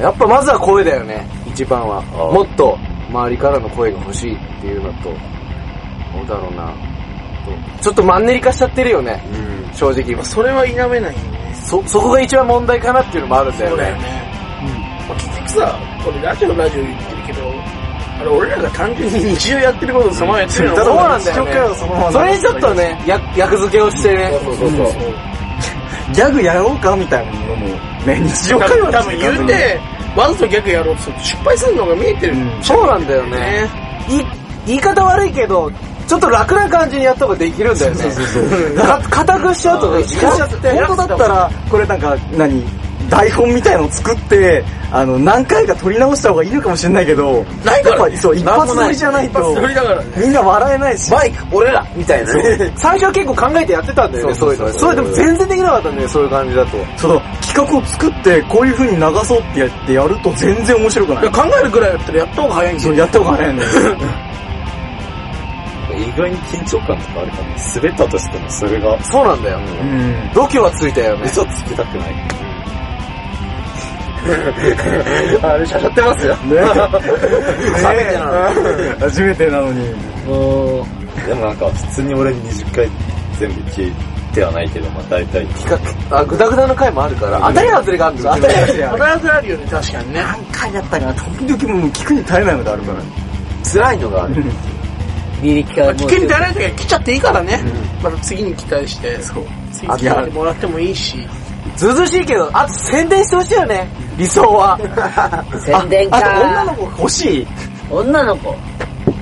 [0.00, 2.02] やっぱまずは声だよね、一番は。
[2.12, 2.76] あもっと
[3.08, 5.14] 周りからの声が欲しいっていうのと、ど
[6.24, 6.72] うだろうな。
[7.44, 9.22] とちょっとマンネリ化しちゃってるよね、
[9.74, 10.24] 正直。
[10.24, 11.54] それは否めないよね。
[11.54, 13.70] そ、そこが一番問題かなっていうのもあるんだよね。
[13.70, 14.02] そうだよね。
[15.08, 17.52] まあ結局さ、これラジオラジオ言ってるけど、
[18.18, 24.30] あれ俺らが単純に日常やってることをそのままやってるのそうなんだよねそのままそれにちょっとね、や役付けをしてね。
[24.44, 25.31] そうそうそう。
[26.14, 27.66] ギャグやろうかみたいなのも、
[28.06, 29.80] ね、日常多会話分多分言うて、
[30.16, 32.36] わざと逆やろうとすると失敗するのが見えてる。
[32.62, 33.68] そうなんだよね。
[34.08, 34.22] い
[34.66, 35.70] 言い方悪いけど、
[36.06, 38.02] ちょっと楽な感じにやった方ができるんだよね。
[38.02, 38.76] そうそうそう。
[38.76, 40.70] か硬くしちゃうとね、しちゃって。
[40.84, 42.81] 本当だったら、これなんか、何？
[43.12, 49.54] 台本みたいのを作って、あの、何回か撮り直した方がいいのかもしれないけど、ないからやっぱそう、一発撮りじゃないと。
[50.16, 51.10] みんな笑えないし。
[51.10, 52.72] バイク、俺らみたいなね。
[52.74, 54.72] 最初は結構考えてやってたんだよね、そういうの。
[54.72, 56.78] それでも全然できなかったんだよ、そういう感じだと。
[56.96, 61.30] その、企画を作って、こういう風に流そうってやってやると全然面白くない。
[61.30, 62.98] 考えるくらいやったらやった方が早いんだそう、よ。
[62.98, 63.62] やった方が早いね。
[65.94, 67.56] 意外に緊張感とかあるかも。
[67.76, 69.58] 滑ったとしてもそれが、そうなんだよ。
[69.58, 70.30] うん。
[70.32, 71.24] 度胸はついたよね。
[71.26, 72.51] 嘘つきたくない。
[75.42, 76.34] あれ、しゃしゃってますよ。
[76.36, 79.90] ね初めてなの初めてなのに。
[80.26, 80.86] も
[81.26, 82.88] でもなんか普通に俺20回
[83.38, 83.92] 全部聞い
[84.32, 85.46] てはないけど、まあ大体。
[86.10, 88.34] あ、ぐだぐだの回もあるから、当たり外れがあるんだよ。
[88.36, 90.20] 当たり外れある必ずあるよ ね、確かにね。
[90.20, 92.98] 何回やったかな、時々もう聞くに耐えないのがあるから。
[93.72, 94.34] 辛いのがある。
[94.34, 94.44] う、
[95.44, 97.60] 履歴から危険にならない時は来ちゃっていいからね。
[98.02, 99.20] また次に期待して。
[99.20, 99.44] そう。
[99.72, 101.26] 次に来てもらってもいいし。
[101.76, 103.88] ずうずうしいけど、あと宣伝してほしいよね。
[104.18, 104.78] 理想は。
[105.64, 106.76] 宣伝あと女のか。
[106.96, 107.46] 子欲しい？
[107.90, 108.54] 女の子。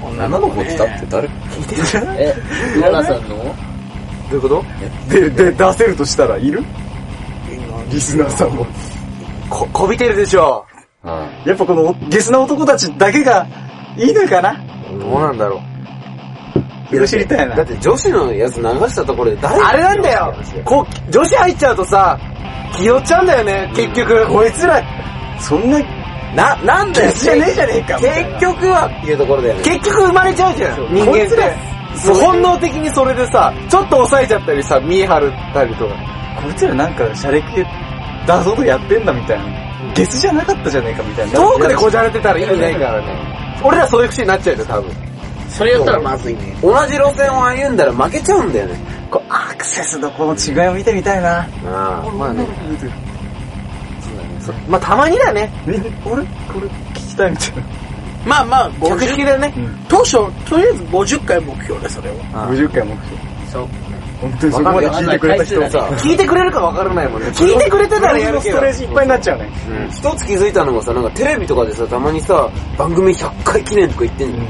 [0.02, 1.28] 女の子来たって誰？
[1.28, 2.12] 聞いてる？
[2.18, 2.34] え、
[2.80, 3.28] ヨナさんの？
[3.28, 3.34] ど
[4.32, 4.64] ういうこと？
[5.08, 6.62] で、で、出せるとしたらいる？
[7.90, 8.66] リスナーさんも。
[9.48, 10.64] こ、こびてるでしょ。
[11.02, 13.46] あやっぱこのゲスな男たちだけが
[13.96, 14.54] いいのかな？
[14.98, 15.60] どうなんだろう。
[17.06, 17.62] 知りたいなだ。
[17.62, 20.34] って女子のやつ流したところで誰あれなんだよ。
[20.64, 22.18] こう、女子入っちゃうとさ、
[22.76, 24.26] 気負っちゃうんだよね、結局。
[24.26, 24.82] こいつら、
[25.38, 25.78] そんな、
[26.34, 27.12] な、なんだよ。
[27.12, 29.62] じゃねえじゃねえか結局はっていうところだよね。
[29.62, 31.70] 結局生まれちゃうじゃん、人間って
[32.12, 35.94] 本能的にそれでさ、ちょっと抑えちゃったりさ、見え張ったりとか。
[36.42, 37.66] こいつらなんか、シャレ系
[38.26, 39.44] 出そうとやってんだみたいな。
[39.94, 41.32] ゲスじゃなかったじゃねえかみたいな。
[41.32, 43.60] 遠くでこじゃれてたら意味ないからね。
[43.62, 45.09] 俺らそういう口になっちゃうよ、多分。
[45.50, 46.56] それやったらまずいね。
[46.62, 48.78] 同じ路線を歩んだら負けちゃうんだよね。
[49.10, 51.40] こうアクセスのこの違いを見てみたいな。
[51.40, 52.10] ああ。
[52.16, 52.46] まあね。
[54.68, 55.52] まあたまにだね。
[55.66, 57.62] みんな、俺、これ聞きたいみたいな。
[58.26, 59.54] まあまあ、客引き50、だね。
[59.88, 60.12] 当初、
[60.48, 62.14] とりあえず50回目標で、それを。
[62.14, 63.20] 50回目標。
[63.50, 63.68] そう。
[64.20, 67.28] 本当にそこまで聞いてくれた人わかんない聞いてくれるか分からないもんね。
[67.28, 68.70] 聞いてくれてたらやるけどストレ。
[68.70, 69.50] ージいっぱいになっちゃうね。
[69.90, 74.44] 一つ気づいたのがさ、なんかテレビとかでさ、たまにさ、番組100回記念とか言ってんの。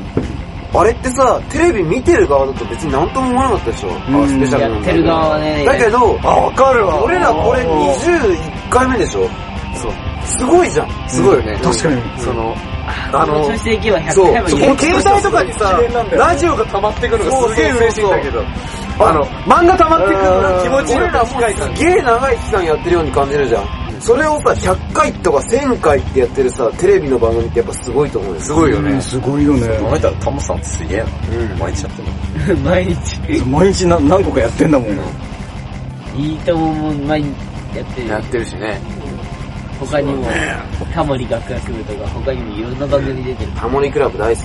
[0.72, 3.90] あれってさ、テレビ見てる側だと別になんとも思わなかったでしょ。
[3.90, 5.64] あスペシャルのやってる側はね。
[5.64, 7.02] だけど、あ、分かるわ。
[7.02, 9.28] 俺らこれ21回目でしょ
[9.74, 9.92] そう。
[10.24, 11.08] すごいじゃん。
[11.08, 11.58] すごいよね。
[11.62, 12.02] 確かに。
[12.18, 12.54] その、
[13.12, 14.48] ああのの、調子でいけば100そう。
[14.48, 15.80] 携帯とかにさ
[16.12, 18.44] ラジオが溜まってくるのがすげえ嬉しいんだけど。
[19.00, 21.34] あの、漫画溜まってくるのが気持ちいい俺らもす
[21.74, 23.79] げえ長い期間やってるように感じるじゃん。
[24.00, 28.40] それをさ、100回とか1000回ってやってるさ、テレビの番組ってやっぱすごいと思うよ。
[28.40, 29.00] すごいよね。
[29.00, 29.68] すごいよね。
[29.78, 31.06] 考えたらタモさんすげえな。
[31.58, 32.02] 毎日やって
[32.48, 32.70] るの。
[32.70, 33.40] 毎日。
[33.46, 34.90] 毎日な何個かやってんだもん。
[36.16, 37.28] いいともも毎日
[37.76, 38.80] やってるよやってるしね。
[39.78, 40.26] 他にも、
[40.92, 43.52] タモリ学学部とか他にもいろんな番組出てる。
[43.52, 44.44] タモリクラブ大好き。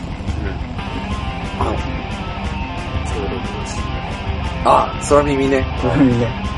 [4.66, 5.60] あ、空耳ね。
[5.60, 6.55] ね。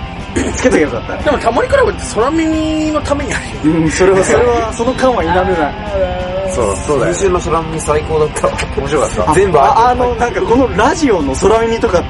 [0.54, 1.24] つけとけばよかったね。
[1.24, 3.78] でも、タモリクラブって空耳のためにあるよ。
[3.78, 6.54] うん、それは、それは、その感は否めない。
[6.54, 7.24] そう、そうだよ先。
[7.24, 8.54] 週の空耳最高だったわ。
[8.78, 9.34] 面白かった。
[9.34, 12.04] 全部あ、あの、なんかこのラジオの空耳とか、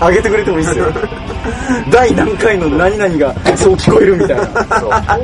[0.00, 0.86] 上げてくれてもいいですよ。
[1.90, 4.48] 第何回の何々がそう聞こえるみたいな。
[4.70, 5.18] あ、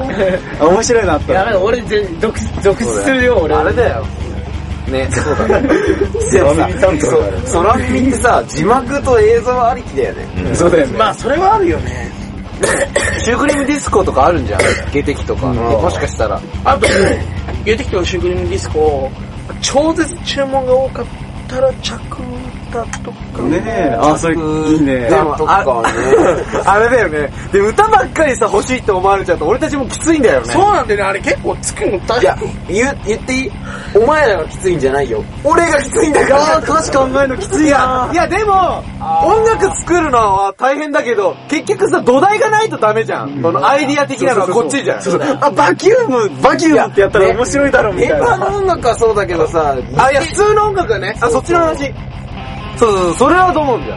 [0.67, 1.33] 面白いなって。
[1.33, 3.55] やばい、俺全、続続出するよ、俺。
[3.55, 4.05] あれだよ。
[4.89, 5.69] ね、そうだ ね。
[6.31, 10.27] 空耳担当空耳ってさ、字幕と映像ありきだよね。
[10.55, 10.99] そうだよね。
[10.99, 12.14] まあ、それはあるよね。
[13.25, 14.61] シュークリームディスコとかあるんじゃん。
[14.93, 15.47] ゲテキとか。
[15.47, 16.41] もしかしたら。
[16.65, 16.87] あと、
[17.65, 19.11] ゲテキとシュークリームディスコ、
[19.61, 21.07] 超絶注文が多かっ
[21.49, 21.99] たら着
[22.83, 23.43] 歌とか。
[23.43, 24.39] ねえ、あ、それ、い
[24.77, 25.09] いね。
[25.09, 25.89] でも、とかね。
[26.65, 27.31] あれだよね。
[27.53, 30.53] で、歌ばっかりさ、欲しいって思われちゃうと、俺たちもきついんだよね。
[30.53, 32.37] そうなんだよね、あれ結構つくの大いや、
[33.07, 33.53] 言っていい？
[33.95, 35.23] お前らがきついんじゃないよ。
[35.45, 36.59] 俺がきついんだから。
[36.59, 38.11] 歌詞考えるのきついな。
[38.13, 38.83] いや、でも、
[39.25, 43.41] 音楽作るのは大変だけど、結局さ、土台がないとダメじゃん。
[43.43, 45.03] このアイディア的なのはこっちじゃん。
[45.03, 45.39] そうそう。
[45.41, 48.17] あ、バキューム、バキュームってやったら面白いだろうみたいな。
[48.17, 51.17] ペーパーの音楽はそうだけどさ、あ、いや、普通の音楽はね。
[51.21, 51.95] あ、そっちの話。
[52.77, 53.97] そうそうそれはと思うんだよ。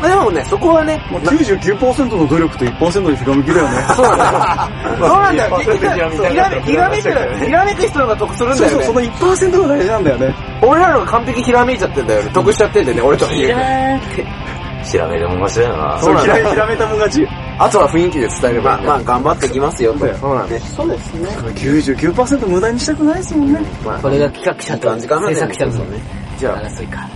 [0.00, 3.86] まあでもね、そこはね、もう99%の努力と1%のひらめきだよね。
[3.96, 5.00] そうなんだよ。
[5.00, 5.58] そうなんだよ。
[6.20, 9.12] ひらめひらめく、ひらめく人のが得するんだよそうそう、そのね。
[9.18, 10.34] 1%が大事なんだよね。
[10.62, 12.30] 俺らのが完璧ひらめいちゃってんだよね。
[12.32, 14.26] 得しちゃってんだよね、俺といらーって。
[14.84, 15.98] ひらめでも面白いよな。
[15.98, 17.28] そう、ひらなんだひらめたもん勝ち。
[17.58, 18.78] あとは雰囲気で伝えれば。
[18.84, 20.06] まあ、頑張ってきますよと。
[20.16, 20.60] そうなんで。
[20.60, 21.28] そうですね。
[21.54, 23.60] 99%無駄にしたくないですもんね。
[24.02, 26.00] これが企画者と感じかな制作者のね。
[26.36, 27.08] じゃあ、争いか。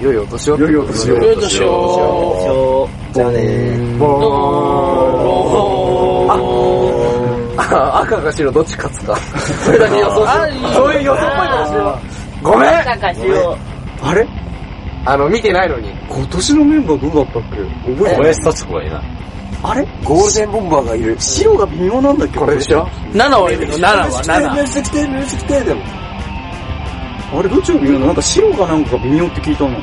[0.00, 0.56] 良いお年を。
[0.58, 4.04] 良いお年をよいとしよじゃあねー。
[7.60, 9.16] あ、赤か白どっち勝つか。
[9.16, 10.30] それだけ予想し
[10.74, 11.94] そういう予想っぽいかもしれない。
[12.42, 13.58] ごめんなんかしよ
[14.02, 14.26] あれ？
[15.04, 15.90] あの、見てないのに。
[16.08, 17.56] 今年のメンバーどうだったっけ？
[17.56, 19.02] 覚えてない林幸子がいない。
[19.64, 19.84] あれ？
[20.04, 21.16] ゴールデンボンバーがいる。
[21.18, 22.38] 白が微妙なんだっけ？
[22.38, 22.82] これでしょ？
[22.82, 23.16] う。
[23.16, 24.56] 7はいるの、7は7。
[24.62, 25.82] ルス来て、ルス来て、でも。
[27.30, 28.06] あれどっちが微妙なの？
[28.06, 29.76] なんか白がなんか微妙って聞いたの。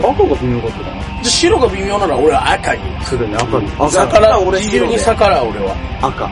[0.00, 2.82] 赤が微妙だったかなじゃ白が微妙なら俺は赤に。
[3.04, 3.66] そうだよね、赤に。
[3.72, 3.90] 赤。
[3.90, 5.74] 逆ら、俺自由に逆らう俺は。
[6.02, 6.30] 赤。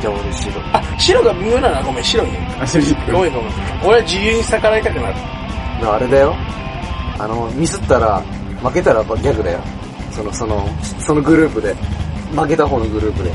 [0.00, 0.52] じゃあ俺白。
[0.72, 2.30] あ、白が微妙ならごめん、白に。
[2.58, 2.66] あ、
[3.12, 3.52] ごめんごめん。
[3.84, 5.14] 俺は自由に逆らいたくなる。
[5.82, 6.34] あれだよ。
[7.18, 8.20] あの、ミスったら、
[8.62, 9.60] 負けたらギャグだよ。
[10.10, 11.74] その、その、そのグループで。
[12.34, 13.30] 負けた方のグループで。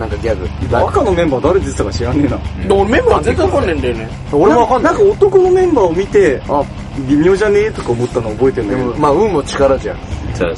[0.00, 0.48] なんかギャグ。
[0.78, 2.38] 赤のメンバー誰出てたか知らねえな。
[2.68, 4.08] で俺メンバー絶対わかんねえんだよね。
[4.32, 4.94] 俺もわかんない。
[4.94, 6.64] なんか男のメンバーを見て、あ、
[7.06, 8.94] 微妙じゃねえとか思ったの覚えてんだけど。
[8.96, 9.98] まあ、運も力じゃん。
[10.34, 10.54] じゃあ、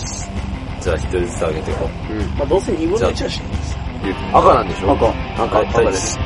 [0.80, 2.38] じゃあ一人ずつあげていこう。
[2.38, 3.30] まあどうせ2分の1はしない。
[4.04, 4.92] ゆうき赤なんでしょ？
[4.92, 5.08] 赤。
[5.44, 6.18] 赤、赤はいです。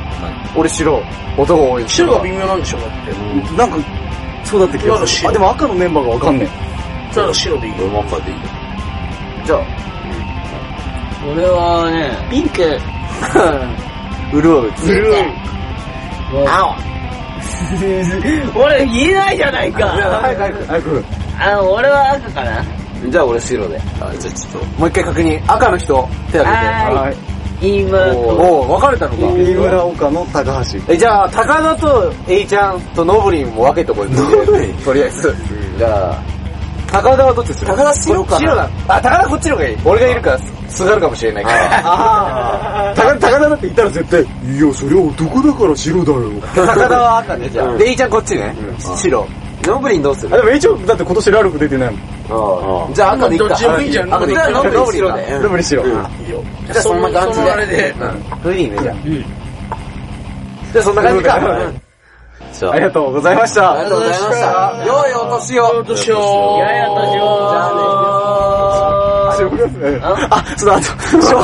[0.55, 1.03] 俺白。
[1.39, 1.89] 男多い。
[1.89, 2.77] 白が微妙なんでしょ？
[2.77, 2.89] だっ
[3.49, 3.57] て。
[3.57, 3.77] なんか、
[4.43, 5.29] そうだった気がする。
[5.29, 6.47] あ、でも赤のメンバーがわかんね
[7.11, 7.83] それは白でいいよ。
[7.85, 8.41] 俺も赤でいいよ。
[9.45, 9.61] じゃあ、
[11.31, 12.79] 俺はね、ピンク。
[14.31, 14.71] 潤う。
[16.47, 16.75] 青。
[18.55, 19.87] 俺言えないじゃないか。
[19.87, 20.59] 早く早く。
[20.61, 20.65] え。
[20.67, 21.05] 早く。
[21.39, 22.63] あの、俺は赤かな。
[23.09, 23.79] じゃあ俺白で。
[24.01, 25.41] あ、じゃあちょっと、もう一回確認。
[25.47, 26.65] 赤の人、手挙げて。
[26.67, 27.13] ははい。
[27.13, 27.79] い。
[27.81, 28.05] 今と。
[28.19, 29.17] おお分かれたのか。
[29.33, 30.79] 飯村岡の高橋。
[30.93, 34.09] え、じゃあ、高田と A ちゃんとノブリンも分けてこい。
[34.83, 35.35] とりあえず。
[35.77, 36.15] じゃあ、
[36.91, 38.69] 高田はどっちする高田白か白だ。
[38.87, 39.77] あ、高田こっちの方がいい。
[39.85, 41.81] 俺がいるから、すがるかもしれないから。
[41.83, 42.93] あ あ。
[42.95, 44.25] 高田、高田だって言ったら絶対、い
[44.67, 46.21] や、それは男だから白だよ。
[46.55, 47.77] 高田は赤ね、じゃあ。
[47.77, 48.55] で、A ちゃんこっちね。
[48.95, 49.27] 白。
[49.63, 50.33] ノブリンどうする？
[50.33, 51.91] あ、でも一応、だって今年ラルフ出てない
[52.29, 52.93] もん。
[52.93, 53.49] じゃあ赤でいっか。
[53.49, 54.49] どっちでもいいじゃん赤でいっか。
[54.49, 55.39] ノブリン白で。
[55.39, 55.83] でも白。
[55.83, 55.99] いいよ。
[56.67, 57.33] じゃあそんな感じで。
[57.35, 57.95] そのあれで。
[58.43, 58.95] それでいいね、じゃあ。
[60.71, 61.39] じゃあそんな感じか。
[62.63, 63.73] あ、ありがとうございました。
[63.73, 64.85] ありがとうございました。
[64.85, 65.83] 良いお年を。
[65.83, 66.59] どうしよう。
[66.61, 67.15] ややとしよう。
[67.15, 67.67] じゃ
[69.29, 71.37] あ正月あ、その後、正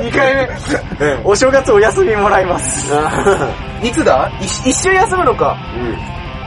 [0.00, 1.20] 2回目。
[1.24, 2.92] お正月お休みもらいます。
[3.82, 4.30] いつだ？
[4.40, 5.56] 一一週休むのか。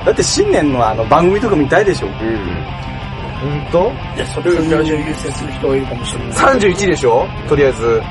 [0.06, 2.08] だって新年のあの番組とか見たいでしょ。
[2.08, 6.30] うんといや、それがラジオ優先する人がいるかもしれない。
[6.60, 7.26] ?31 でしょ？
[7.48, 8.02] とりあえず。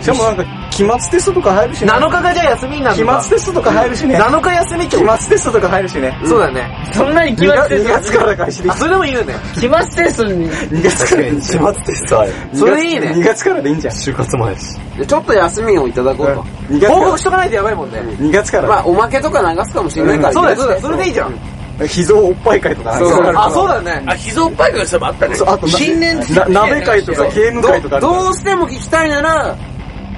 [0.00, 1.92] しかもなんか、期末テストとか入るしね。
[1.92, 4.18] 7日がじゃあ休みにな期るのか末テストとか入るしね。
[4.18, 6.20] 7日休みって期こと末テストとか入るしね。
[6.24, 6.90] そうだね。
[6.94, 9.34] そんなに決2まって月2月から開始であ、それでも言うね。
[9.54, 9.68] 期末
[10.04, 11.74] テストに、2月からでいいんじゃん。
[11.74, 12.32] 期末テストある。
[12.54, 13.94] それいいね2月からでいいんじゃん。
[13.94, 14.78] 就活前し。
[14.96, 16.42] でちょっと休みをいただこうと。
[16.72, 17.98] 2月から報告しとかないとやばいもんね。
[18.00, 18.68] 2月から。
[18.68, 20.28] まあ、おまけとか流すかもしれないから。
[20.30, 20.80] うんそうだよ、そうだよ。
[20.80, 21.62] それでいいじゃん。
[21.86, 22.96] 秘蔵おっぱい会とか。
[22.98, 23.74] そうそうあ、そうだ。
[23.74, 24.04] だね。
[24.06, 25.34] あ、秘蔵パイがそういえばあったね。
[25.34, 29.56] そうあとな新年な鍋会とかゲーム会とかあるからどうしても聞きたいなら、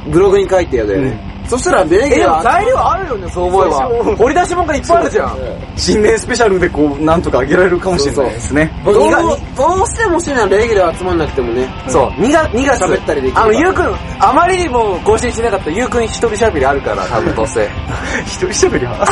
[0.08, 1.34] ブログに書いてやね。
[1.46, 2.42] そしたら、ベレギュラー。
[2.42, 4.14] 材料あるよね、そう思えば。
[4.16, 5.36] 掘り出し物がいっぱいあるじゃん。
[5.76, 8.72] 新年スペシャルでこう、なんとかあげられるかもしれないですね。
[8.82, 11.68] どうどうしてもしてなレギュラー集まんなくてもね。
[11.88, 12.08] そう。
[12.12, 13.40] 2が、2が喋ったりできる。
[13.42, 17.68] あの、ゆうくん、あまりにも更新しなかったゆうくん一人喋りあるから、多分どうせ。
[18.24, 19.06] 一人喋りは？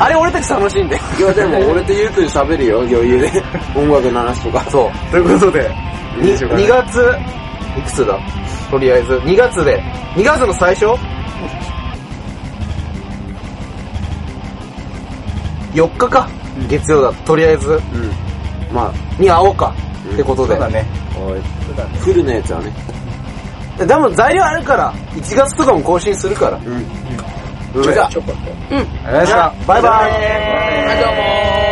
[0.00, 0.96] あれ俺たち楽しいんで。
[0.96, 3.30] いや、でも俺とゆうくん喋るよ、余裕で。
[3.76, 4.64] 音楽の話とか。
[4.68, 5.10] そう。
[5.12, 5.70] ということで、
[6.16, 7.14] に2月、
[7.78, 8.18] いくつだ？
[8.70, 9.82] とりあえず、2月で、
[10.14, 10.86] 2月の最初
[15.74, 16.28] ?4 日か。
[16.68, 17.12] 月曜だ。
[17.24, 17.80] とりあえず。
[18.72, 19.74] まあ、に会おうか。
[20.12, 20.54] ってことで。
[20.54, 20.84] そうだね。
[22.00, 22.72] フルのやつはね。
[23.86, 26.58] でも材料あるから、1月とかも更新するから。
[26.58, 27.82] うん。
[27.82, 28.50] じゃあ、ちょこっと。
[28.74, 29.54] ありがとうございました。
[29.66, 29.92] バイバイ。
[29.92, 31.67] はい、どうも。